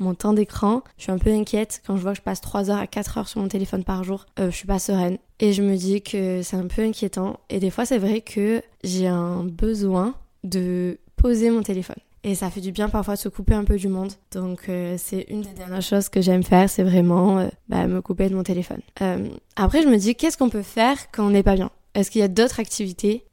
mon 0.00 0.14
temps 0.14 0.32
d'écran, 0.32 0.82
je 0.96 1.04
suis 1.04 1.12
un 1.12 1.18
peu 1.18 1.30
inquiète 1.30 1.82
quand 1.86 1.96
je 1.96 2.02
vois 2.02 2.12
que 2.12 2.18
je 2.18 2.22
passe 2.22 2.40
3 2.40 2.70
heures 2.70 2.78
à 2.78 2.86
4 2.86 3.18
heures 3.18 3.28
sur 3.28 3.40
mon 3.40 3.48
téléphone 3.48 3.84
par 3.84 4.02
jour. 4.02 4.26
Euh, 4.38 4.50
je 4.50 4.56
suis 4.56 4.66
pas 4.66 4.78
sereine. 4.78 5.18
Et 5.38 5.52
je 5.52 5.62
me 5.62 5.76
dis 5.76 6.02
que 6.02 6.42
c'est 6.42 6.56
un 6.56 6.66
peu 6.66 6.82
inquiétant. 6.82 7.38
Et 7.48 7.60
des 7.60 7.70
fois, 7.70 7.84
c'est 7.84 7.98
vrai 7.98 8.20
que 8.20 8.62
j'ai 8.82 9.06
un 9.06 9.44
besoin 9.44 10.14
de 10.42 10.98
poser 11.16 11.50
mon 11.50 11.62
téléphone. 11.62 11.96
Et 12.22 12.34
ça 12.34 12.50
fait 12.50 12.60
du 12.60 12.72
bien 12.72 12.88
parfois 12.90 13.14
de 13.14 13.18
se 13.18 13.28
couper 13.28 13.54
un 13.54 13.64
peu 13.64 13.76
du 13.76 13.88
monde. 13.88 14.12
Donc 14.30 14.68
euh, 14.68 14.96
c'est 14.98 15.26
une 15.30 15.40
des 15.40 15.52
dernières 15.52 15.80
choses 15.82 16.10
que 16.10 16.20
j'aime 16.20 16.42
faire, 16.42 16.68
c'est 16.68 16.82
vraiment 16.82 17.38
euh, 17.38 17.48
bah, 17.68 17.86
me 17.86 18.02
couper 18.02 18.28
de 18.28 18.34
mon 18.34 18.42
téléphone. 18.42 18.82
Après 19.56 19.82
je 19.82 19.88
me 19.88 19.96
dis 19.96 20.14
qu'est-ce 20.14 20.36
qu'on 20.36 20.50
peut 20.50 20.62
faire 20.62 20.96
quand 21.12 21.26
on 21.26 21.30
n'est 21.30 21.42
pas 21.42 21.54
bien? 21.54 21.70
Est-ce 21.94 22.10
qu'il 22.10 22.20
y 22.20 22.24
a 22.24 22.28
d'autres 22.28 22.60
activités? 22.60 23.24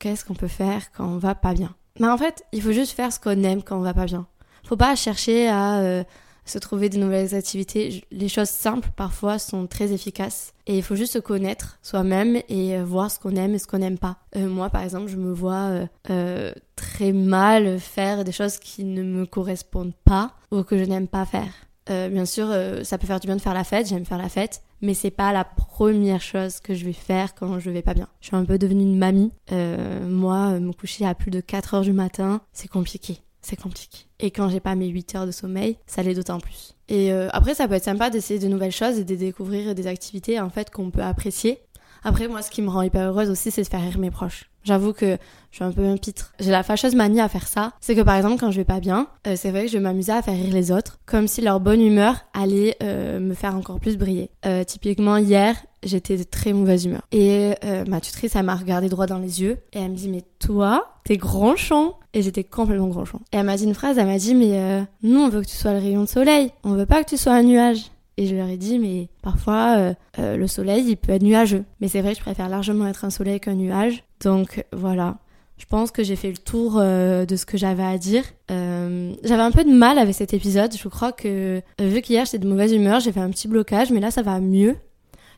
Qu'est-ce 0.00 0.24
qu'on 0.24 0.34
peut 0.34 0.48
faire 0.48 0.90
quand 0.92 1.06
on 1.06 1.18
va 1.18 1.36
pas 1.36 1.54
bien? 1.54 1.72
Bah 2.00 2.12
en 2.12 2.18
fait 2.18 2.44
il 2.52 2.60
faut 2.62 2.72
juste 2.72 2.92
faire 2.92 3.12
ce 3.12 3.20
qu'on 3.20 3.44
aime 3.44 3.62
quand 3.62 3.78
on 3.78 3.82
va 3.82 3.94
pas 3.94 4.06
bien. 4.06 4.26
Faut 4.72 4.76
pas 4.78 4.96
chercher 4.96 5.48
à 5.48 6.02
se 6.44 6.58
trouver 6.58 6.88
de 6.88 6.98
nouvelles 6.98 7.34
activités. 7.34 8.04
Les 8.10 8.28
choses 8.28 8.48
simples 8.48 8.90
parfois 8.96 9.38
sont 9.38 9.66
très 9.66 9.92
efficaces 9.92 10.52
et 10.66 10.76
il 10.76 10.82
faut 10.82 10.96
juste 10.96 11.12
se 11.14 11.18
connaître 11.18 11.78
soi-même 11.82 12.36
et 12.48 12.76
euh, 12.76 12.84
voir 12.84 13.10
ce 13.10 13.18
qu'on 13.18 13.36
aime 13.36 13.54
et 13.54 13.58
ce 13.58 13.66
qu'on 13.66 13.78
n'aime 13.78 13.98
pas. 13.98 14.16
Euh, 14.36 14.48
moi 14.48 14.70
par 14.70 14.82
exemple 14.82 15.08
je 15.08 15.16
me 15.16 15.32
vois 15.32 15.54
euh, 15.54 15.86
euh, 16.10 16.52
très 16.76 17.12
mal 17.12 17.78
faire 17.78 18.24
des 18.24 18.32
choses 18.32 18.58
qui 18.58 18.84
ne 18.84 19.02
me 19.02 19.26
correspondent 19.26 19.94
pas 20.04 20.32
ou 20.50 20.62
que 20.62 20.78
je 20.78 20.84
n'aime 20.84 21.08
pas 21.08 21.24
faire. 21.24 21.52
Euh, 21.90 22.08
bien 22.08 22.26
sûr, 22.26 22.46
ça 22.84 22.96
peut 22.96 23.08
faire 23.08 23.18
du 23.18 23.26
bien 23.26 23.34
de 23.34 23.40
faire 23.40 23.54
la 23.54 23.64
fête, 23.64 23.88
j'aime 23.88 24.04
faire 24.04 24.18
la 24.18 24.28
fête, 24.28 24.62
mais 24.82 24.94
c'est 24.94 25.10
pas 25.10 25.32
la 25.32 25.42
première 25.42 26.20
chose 26.20 26.60
que 26.60 26.74
je 26.74 26.84
vais 26.84 26.92
faire 26.92 27.34
quand 27.34 27.58
je 27.58 27.70
vais 27.70 27.82
pas 27.82 27.92
bien. 27.92 28.06
Je 28.20 28.28
suis 28.28 28.36
un 28.36 28.44
peu 28.44 28.56
devenue 28.56 28.84
une 28.84 28.98
mamie. 28.98 29.32
moi, 29.50 30.60
me 30.60 30.72
coucher 30.72 31.06
à 31.06 31.16
plus 31.16 31.32
de 31.32 31.40
4 31.40 31.74
heures 31.74 31.82
du 31.82 31.92
matin, 31.92 32.40
c'est 32.52 32.68
compliqué 32.68 33.18
c'est 33.42 33.60
compliqué. 33.60 34.06
Et 34.20 34.30
quand 34.30 34.48
j'ai 34.48 34.60
pas 34.60 34.74
mes 34.74 34.88
8 34.88 35.14
heures 35.16 35.26
de 35.26 35.32
sommeil, 35.32 35.76
ça 35.86 36.02
l'est 36.02 36.14
d'autant 36.14 36.40
plus. 36.40 36.74
Et 36.88 37.12
euh, 37.12 37.28
après, 37.32 37.54
ça 37.54 37.68
peut 37.68 37.74
être 37.74 37.84
sympa 37.84 38.08
d'essayer 38.08 38.38
de 38.38 38.48
nouvelles 38.48 38.72
choses 38.72 38.98
et 38.98 39.04
de 39.04 39.14
découvrir 39.14 39.74
des 39.74 39.86
activités 39.86 40.40
en 40.40 40.48
fait 40.48 40.70
qu'on 40.70 40.90
peut 40.90 41.02
apprécier. 41.02 41.60
Après, 42.04 42.28
moi, 42.28 42.42
ce 42.42 42.50
qui 42.50 42.62
me 42.62 42.70
rend 42.70 42.82
hyper 42.82 43.08
heureuse 43.08 43.30
aussi, 43.30 43.50
c'est 43.50 43.62
de 43.62 43.68
faire 43.68 43.82
rire 43.82 43.98
mes 43.98 44.10
proches. 44.10 44.51
J'avoue 44.64 44.92
que 44.92 45.18
je 45.50 45.56
suis 45.56 45.64
un 45.64 45.72
peu 45.72 45.84
un 45.84 45.96
pitre. 45.96 46.32
J'ai 46.40 46.50
la 46.50 46.62
fâcheuse 46.62 46.94
manie 46.94 47.20
à 47.20 47.28
faire 47.28 47.46
ça. 47.46 47.72
C'est 47.80 47.94
que 47.94 48.00
par 48.00 48.16
exemple, 48.16 48.38
quand 48.40 48.50
je 48.50 48.56
vais 48.56 48.64
pas 48.64 48.80
bien, 48.80 49.06
euh, 49.26 49.34
c'est 49.36 49.50
vrai 49.50 49.62
que 49.62 49.68
je 49.68 49.74
vais 49.74 49.82
m'amuser 49.82 50.12
à 50.12 50.22
faire 50.22 50.34
rire 50.34 50.52
les 50.52 50.72
autres, 50.72 50.98
comme 51.04 51.28
si 51.28 51.42
leur 51.42 51.60
bonne 51.60 51.80
humeur 51.80 52.16
allait 52.32 52.76
euh, 52.82 53.20
me 53.20 53.34
faire 53.34 53.54
encore 53.54 53.78
plus 53.78 53.98
briller. 53.98 54.30
Euh, 54.46 54.64
typiquement, 54.64 55.18
hier, 55.18 55.56
j'étais 55.82 56.16
de 56.16 56.22
très 56.22 56.52
mauvaise 56.52 56.86
humeur. 56.86 57.02
Et 57.12 57.52
ma 57.86 58.00
tutrice, 58.00 58.34
elle 58.34 58.44
m'a 58.44 58.54
regardé 58.54 58.88
droit 58.88 59.06
dans 59.06 59.18
les 59.18 59.42
yeux 59.42 59.58
et 59.72 59.80
elle 59.80 59.90
me 59.90 59.96
dit, 59.96 60.08
mais 60.08 60.24
toi, 60.38 60.94
t'es 61.04 61.18
champ 61.56 61.98
Et 62.14 62.22
j'étais 62.22 62.44
complètement 62.44 63.04
champ. 63.04 63.20
Et 63.32 63.36
elle 63.36 63.46
m'a 63.46 63.56
dit 63.56 63.64
une 63.64 63.74
phrase, 63.74 63.98
elle 63.98 64.06
m'a 64.06 64.18
dit, 64.18 64.34
mais 64.34 64.86
nous, 65.02 65.20
on 65.20 65.28
veut 65.28 65.42
que 65.42 65.46
tu 65.48 65.56
sois 65.56 65.72
le 65.72 65.78
rayon 65.78 66.02
de 66.02 66.08
soleil. 66.08 66.52
On 66.62 66.74
veut 66.74 66.86
pas 66.86 67.02
que 67.02 67.10
tu 67.10 67.16
sois 67.16 67.32
un 67.32 67.42
nuage. 67.42 67.91
Et 68.16 68.26
je 68.26 68.36
leur 68.36 68.48
ai 68.48 68.56
dit, 68.56 68.78
mais 68.78 69.08
parfois, 69.22 69.76
euh, 69.78 69.94
euh, 70.18 70.36
le 70.36 70.46
soleil, 70.46 70.84
il 70.86 70.96
peut 70.96 71.12
être 71.12 71.22
nuageux. 71.22 71.64
Mais 71.80 71.88
c'est 71.88 72.02
vrai, 72.02 72.14
je 72.14 72.20
préfère 72.20 72.48
largement 72.48 72.86
être 72.86 73.04
un 73.04 73.10
soleil 73.10 73.40
qu'un 73.40 73.54
nuage. 73.54 74.04
Donc 74.22 74.64
voilà. 74.72 75.18
Je 75.56 75.66
pense 75.66 75.90
que 75.90 76.02
j'ai 76.02 76.16
fait 76.16 76.30
le 76.30 76.38
tour 76.38 76.76
euh, 76.76 77.24
de 77.24 77.36
ce 77.36 77.46
que 77.46 77.56
j'avais 77.56 77.84
à 77.84 77.96
dire. 77.96 78.24
j'avais 78.48 79.42
un 79.42 79.50
peu 79.50 79.64
de 79.64 79.72
mal 79.72 79.98
avec 79.98 80.14
cet 80.14 80.34
épisode. 80.34 80.74
Je 80.76 80.88
crois 80.88 81.12
que, 81.12 81.62
vu 81.80 82.02
qu'hier 82.02 82.24
j'étais 82.26 82.38
de 82.38 82.48
mauvaise 82.48 82.72
humeur, 82.72 83.00
j'ai 83.00 83.12
fait 83.12 83.20
un 83.20 83.30
petit 83.30 83.48
blocage, 83.48 83.90
mais 83.90 84.00
là 84.00 84.10
ça 84.10 84.22
va 84.22 84.40
mieux. 84.40 84.76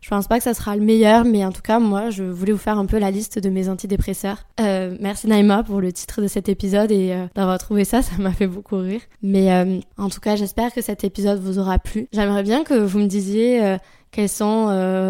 Je 0.05 0.11
pense 0.11 0.29
pas 0.29 0.37
que 0.37 0.45
ça 0.45 0.53
sera 0.53 0.77
le 0.77 0.83
meilleur, 0.83 1.25
mais 1.25 1.47
en 1.47 1.51
tout 1.51 1.63
cas, 1.63 1.79
moi, 1.79 2.11
je 2.11 2.25
voulais 2.25 2.53
vous 2.53 2.59
faire 2.59 2.77
un 2.77 2.85
peu 2.85 2.99
la 2.99 3.11
liste 3.11 3.39
de 3.39 3.49
mes 3.49 3.71
antidépresseurs. 3.71 4.37
Euh, 4.61 4.95
merci 5.01 5.27
Naïma 5.27 5.63
pour 5.63 5.81
le 5.81 5.95
titre 5.95 6.21
de 6.21 6.29
cet 6.29 6.51
épisode 6.51 6.93
et 6.93 7.15
euh, 7.15 7.27
d'avoir 7.35 7.57
trouvé 7.57 7.87
ça, 7.87 8.03
ça 8.03 8.13
m'a 8.19 8.33
fait 8.33 8.47
beaucoup 8.47 8.77
rire. 8.77 9.01
Mais 9.23 9.51
euh, 9.51 9.81
en 9.97 10.11
tout 10.11 10.21
cas, 10.21 10.37
j'espère 10.37 10.75
que 10.75 10.83
cet 10.83 11.05
épisode 11.05 11.41
vous 11.41 11.59
aura 11.59 11.79
plu. 11.79 12.07
J'aimerais 12.13 12.43
bien 12.43 12.65
que 12.65 12.75
vous 12.75 12.99
me 12.99 13.07
disiez 13.07 13.65
euh, 13.65 13.79
quels 14.11 14.29
sont 14.29 14.67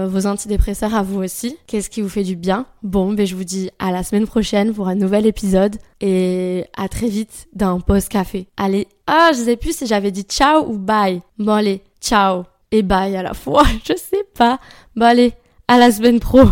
vos 0.06 0.26
antidépresseurs 0.26 0.94
à 0.94 1.02
vous 1.02 1.24
aussi 1.24 1.56
Qu'est-ce 1.66 1.90
qui 1.90 2.00
vous 2.00 2.08
fait 2.08 2.22
du 2.22 2.36
bien? 2.36 2.64
Bon, 2.84 3.12
ben 3.12 3.26
je 3.26 3.34
vous 3.34 3.42
dis 3.42 3.70
à 3.80 3.90
la 3.90 4.04
semaine 4.04 4.28
prochaine 4.28 4.72
pour 4.72 4.86
un 4.86 4.94
nouvel 4.94 5.26
épisode 5.26 5.76
et 6.00 6.66
à 6.76 6.88
très 6.88 7.08
vite 7.08 7.48
dans 7.52 7.80
Post 7.80 8.10
Café. 8.10 8.46
Allez, 8.56 8.86
ah, 9.08 9.32
je 9.32 9.40
sais 9.40 9.56
plus 9.56 9.76
si 9.76 9.88
j'avais 9.88 10.12
dit 10.12 10.22
ciao 10.22 10.64
ou 10.70 10.78
bye. 10.78 11.20
Bon 11.36 11.52
allez, 11.52 11.82
ciao 12.00 12.44
et 12.74 12.82
bye 12.82 13.14
à 13.16 13.22
la 13.22 13.34
fois, 13.34 13.62
je 13.84 13.94
sais 13.96 14.24
pas. 14.34 14.58
Bon 14.96 15.06
allez, 15.06 15.32
à 15.66 15.76
la 15.76 15.90
semaine 15.90 16.20
pro. 16.20 16.42